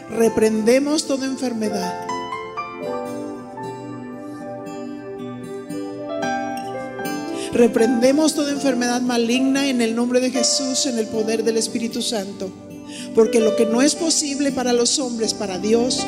reprendemos 0.09 1.05
toda 1.05 1.27
enfermedad. 1.27 2.07
Reprendemos 7.53 8.33
toda 8.33 8.51
enfermedad 8.51 9.01
maligna 9.01 9.69
en 9.69 9.81
el 9.81 9.95
nombre 9.95 10.19
de 10.19 10.31
Jesús, 10.31 10.87
en 10.87 10.97
el 10.97 11.05
poder 11.05 11.43
del 11.43 11.57
Espíritu 11.57 12.01
Santo. 12.01 12.49
Porque 13.13 13.39
lo 13.39 13.55
que 13.55 13.67
no 13.67 13.83
es 13.83 13.93
posible 13.93 14.51
para 14.51 14.73
los 14.73 14.97
hombres, 14.97 15.35
para 15.35 15.59
Dios, 15.59 16.03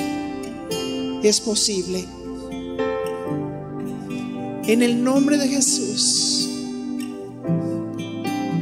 es 1.21 1.39
posible. 1.41 2.07
En 4.67 4.83
el 4.83 5.03
nombre 5.03 5.37
de 5.37 5.47
Jesús. 5.47 6.47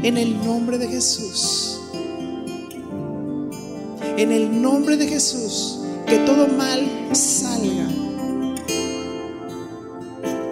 En 0.01 0.17
el 0.17 0.37
nombre 0.45 0.77
de 0.77 0.87
Jesús. 0.87 1.81
En 4.17 4.31
el 4.31 4.61
nombre 4.61 4.95
de 4.95 5.07
Jesús. 5.07 5.79
Que 6.07 6.19
todo 6.19 6.47
mal 6.47 6.87
salga. 7.11 7.89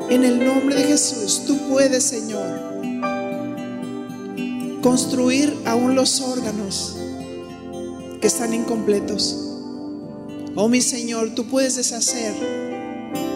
En 0.10 0.24
el 0.24 0.46
nombre 0.46 0.76
de 0.76 0.84
Jesús, 0.84 1.44
tú 1.46 1.58
puedes, 1.70 2.04
Señor, 2.04 2.48
construir 4.82 5.54
aún 5.66 5.96
los 5.96 6.22
órganos 6.22 6.96
que 8.22 8.28
están 8.28 8.54
incompletos. 8.54 9.36
Oh 10.56 10.70
mi 10.70 10.82
Señor, 10.82 11.36
tú 11.36 11.46
puedes 11.46 11.76
deshacer 11.76 12.57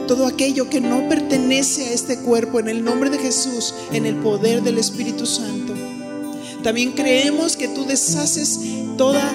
todo 0.08 0.26
aquello 0.26 0.70
que 0.70 0.82
no 0.82 1.08
pertenece 1.08 1.88
a 1.88 1.94
este 1.94 2.18
cuerpo 2.18 2.60
en 2.60 2.70
el 2.70 2.84
nombre 2.84 3.10
de 3.10 3.18
Jesús, 3.18 3.74
en 3.92 4.06
el 4.06 4.16
poder 4.16 4.62
del 4.62 4.78
Espíritu 4.78 5.26
Santo. 5.26 5.74
También 6.64 6.92
creemos 6.92 7.58
que 7.58 7.68
tú 7.68 7.86
deshaces 7.86 8.60
toda 8.98 9.32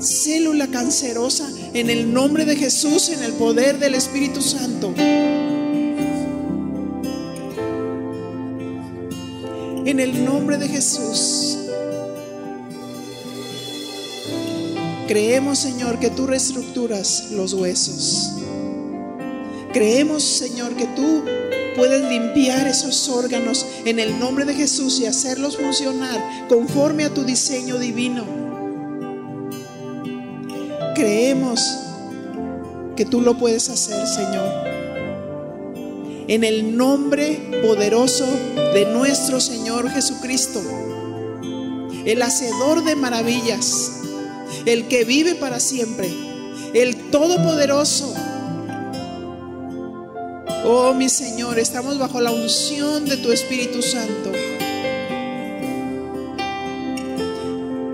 célula 0.00 0.66
cancerosa 0.68 1.48
en 1.72 1.90
el 1.90 2.12
nombre 2.12 2.44
de 2.44 2.56
Jesús, 2.56 3.10
en 3.10 3.22
el 3.22 3.32
poder 3.32 3.78
del 3.78 3.94
Espíritu 3.94 4.40
Santo. 4.42 4.92
En 9.84 10.00
el 10.00 10.24
nombre 10.24 10.58
de 10.58 10.68
Jesús. 10.68 11.58
Creemos, 15.06 15.58
Señor, 15.58 16.00
que 16.00 16.10
tú 16.10 16.26
reestructuras 16.26 17.30
los 17.30 17.52
huesos. 17.52 18.35
Creemos, 19.76 20.22
Señor, 20.22 20.74
que 20.74 20.86
tú 20.86 21.22
puedes 21.76 22.00
limpiar 22.08 22.66
esos 22.66 23.10
órganos 23.10 23.66
en 23.84 23.98
el 23.98 24.18
nombre 24.18 24.46
de 24.46 24.54
Jesús 24.54 24.98
y 25.00 25.04
hacerlos 25.04 25.58
funcionar 25.58 26.48
conforme 26.48 27.04
a 27.04 27.12
tu 27.12 27.24
diseño 27.24 27.78
divino. 27.78 28.24
Creemos 30.94 31.60
que 32.96 33.04
tú 33.04 33.20
lo 33.20 33.36
puedes 33.36 33.68
hacer, 33.68 34.06
Señor. 34.06 34.48
En 36.26 36.42
el 36.42 36.74
nombre 36.74 37.38
poderoso 37.62 38.24
de 38.72 38.86
nuestro 38.86 39.40
Señor 39.40 39.90
Jesucristo, 39.90 40.62
el 42.06 42.22
hacedor 42.22 42.82
de 42.82 42.96
maravillas 42.96 43.90
el 44.64 44.88
que 44.88 45.04
vive 45.04 45.34
para 45.34 45.60
siempre, 45.60 46.10
el 46.72 47.10
Todopoderoso. 47.10 48.14
Oh 50.68 50.92
mi 50.94 51.08
Señor, 51.08 51.60
estamos 51.60 51.96
bajo 51.96 52.20
la 52.20 52.32
unción 52.32 53.04
de 53.04 53.16
tu 53.18 53.30
Espíritu 53.30 53.82
Santo. 53.82 54.32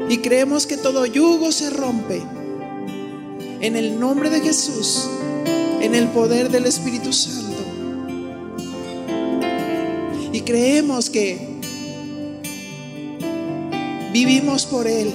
Y 0.09 0.17
creemos 0.19 0.67
que 0.67 0.79
todo 0.79 1.05
yugo 1.05 1.53
se 1.53 1.69
rompe 1.69 2.23
en 3.61 3.77
el 3.77 4.01
nombre 4.01 4.31
de 4.31 4.41
Jesús, 4.41 5.07
en 5.83 5.95
el 5.95 6.09
poder 6.09 6.49
del 6.49 6.65
Espíritu 6.65 7.13
Santo. 7.13 7.63
Y 10.33 10.41
creemos 10.41 11.11
que 11.11 11.47
vivimos 14.15 14.65
por 14.65 14.87
Él 14.87 15.13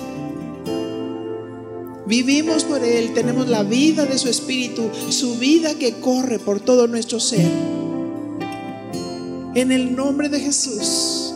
Vivimos 2.08 2.64
por 2.64 2.84
Él, 2.86 3.14
tenemos 3.14 3.50
la 3.50 3.64
vida 3.64 4.06
de 4.06 4.18
su 4.18 4.30
Espíritu, 4.30 4.90
su 5.10 5.36
vida 5.36 5.76
que 5.76 5.96
corre 5.96 6.40
por 6.40 6.62
todo 6.62 6.88
nuestro 6.88 7.20
ser. 7.20 7.52
En 9.56 9.74
el 9.74 9.94
nombre 9.94 10.30
de 10.30 10.40
Jesús. 10.40 11.34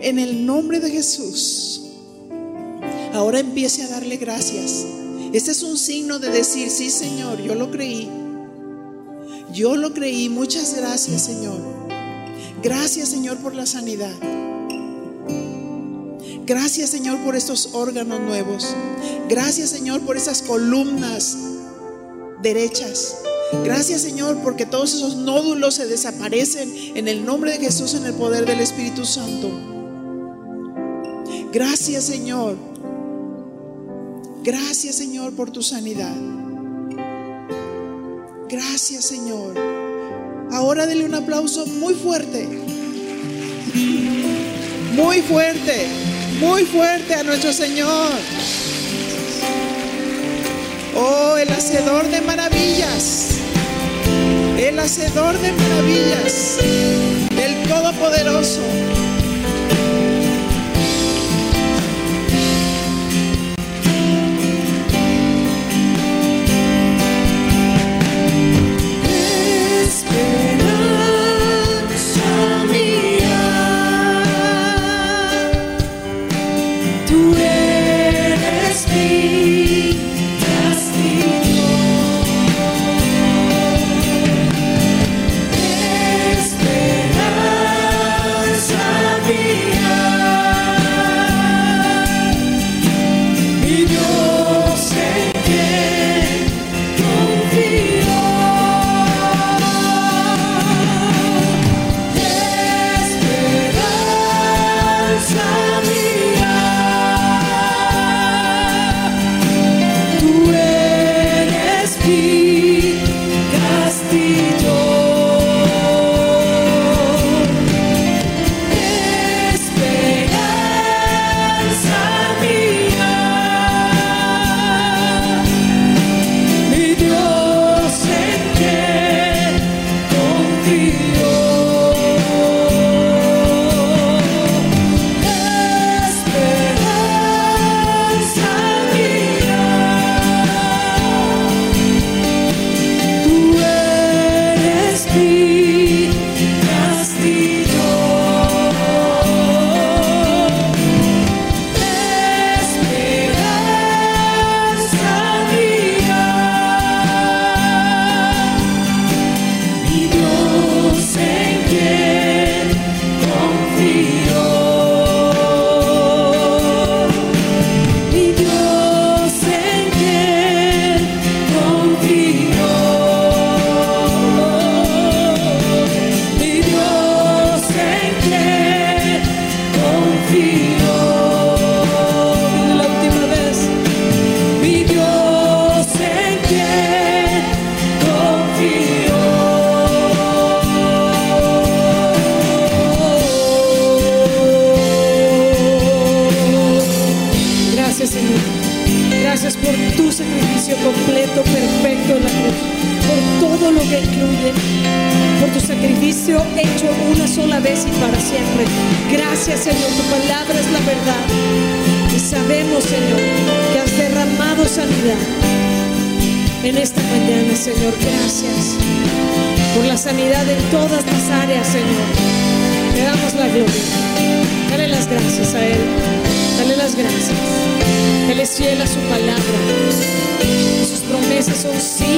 En 0.00 0.20
el 0.20 0.46
nombre 0.46 0.78
de 0.78 0.90
Jesús. 0.90 1.82
Ahora 3.14 3.40
empiece 3.40 3.82
a 3.82 3.88
darle 3.88 4.16
gracias. 4.16 4.86
Este 5.32 5.50
es 5.50 5.64
un 5.64 5.76
signo 5.76 6.20
de 6.20 6.30
decir, 6.30 6.70
sí 6.70 6.88
Señor, 6.88 7.42
yo 7.42 7.56
lo 7.56 7.72
creí. 7.72 8.08
Yo 9.52 9.74
lo 9.74 9.92
creí. 9.92 10.28
Muchas 10.28 10.76
gracias 10.76 11.22
Señor. 11.22 11.58
Gracias 12.62 13.08
Señor 13.08 13.38
por 13.38 13.56
la 13.56 13.66
sanidad. 13.66 14.14
Gracias 16.46 16.90
Señor 16.90 17.18
por 17.24 17.34
estos 17.34 17.70
órganos 17.72 18.20
nuevos. 18.20 18.68
Gracias 19.28 19.70
Señor 19.70 20.02
por 20.02 20.16
esas 20.16 20.42
columnas 20.42 21.36
derechas. 22.40 23.16
Gracias 23.64 24.02
Señor 24.02 24.38
porque 24.44 24.64
todos 24.64 24.94
esos 24.94 25.16
nódulos 25.16 25.74
se 25.74 25.86
desaparecen 25.86 26.72
en 26.94 27.08
el 27.08 27.24
nombre 27.24 27.50
de 27.50 27.58
Jesús, 27.58 27.94
en 27.94 28.06
el 28.06 28.14
poder 28.14 28.46
del 28.46 28.60
Espíritu 28.60 29.04
Santo. 29.04 29.50
Gracias 31.52 32.04
Señor. 32.04 32.56
Gracias 34.44 34.94
Señor 34.94 35.32
por 35.32 35.50
tu 35.50 35.64
sanidad. 35.64 36.14
Gracias 38.48 39.04
Señor. 39.04 39.58
Ahora 40.52 40.86
dele 40.86 41.06
un 41.06 41.14
aplauso 41.16 41.66
muy 41.66 41.94
fuerte. 41.94 42.46
Muy 44.94 45.20
fuerte 45.22 46.15
muy 46.40 46.64
fuerte 46.64 47.14
a 47.14 47.22
nuestro 47.22 47.52
Señor. 47.52 48.12
Oh, 50.94 51.36
el 51.36 51.48
hacedor 51.50 52.08
de 52.08 52.20
maravillas. 52.20 53.38
El 54.58 54.78
hacedor 54.78 55.38
de 55.38 55.52
maravillas. 55.52 56.58
El 56.60 57.68
Todopoderoso. 57.68 58.62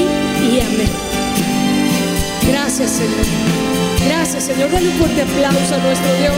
Y 0.00 0.60
amén. 0.60 0.88
Gracias, 2.48 2.90
Señor. 2.90 3.26
Gracias, 4.06 4.44
Señor. 4.44 4.70
Dale 4.70 4.88
un 4.88 4.94
fuerte 4.94 5.22
aplauso 5.22 5.74
a 5.74 5.78
nuestro 5.78 6.14
Dios. 6.14 6.34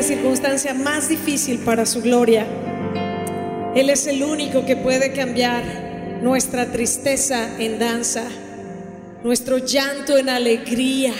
La 0.00 0.06
circunstancia 0.06 0.72
más 0.72 1.10
difícil 1.10 1.58
para 1.58 1.84
su 1.84 2.00
gloria. 2.00 2.46
Él 3.74 3.90
es 3.90 4.06
el 4.06 4.22
único 4.22 4.64
que 4.64 4.74
puede 4.74 5.12
cambiar 5.12 5.62
nuestra 6.22 6.72
tristeza 6.72 7.50
en 7.58 7.78
danza, 7.78 8.24
nuestro 9.22 9.58
llanto 9.58 10.16
en 10.16 10.30
alegría. 10.30 11.12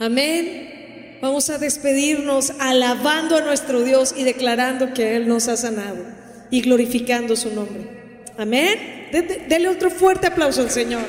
Amén. 0.00 1.18
Vamos 1.22 1.50
a 1.50 1.58
despedirnos 1.58 2.52
alabando 2.58 3.36
a 3.36 3.42
nuestro 3.42 3.84
Dios 3.84 4.12
y 4.16 4.24
declarando 4.24 4.92
que 4.92 5.14
Él 5.14 5.28
nos 5.28 5.46
ha 5.46 5.56
sanado 5.56 6.04
y 6.50 6.62
glorificando 6.62 7.36
su 7.36 7.54
nombre. 7.54 8.26
Amén. 8.36 9.08
Dele 9.48 9.68
otro 9.68 9.88
fuerte 9.88 10.26
aplauso 10.26 10.62
al 10.62 10.70
Señor. 10.70 11.04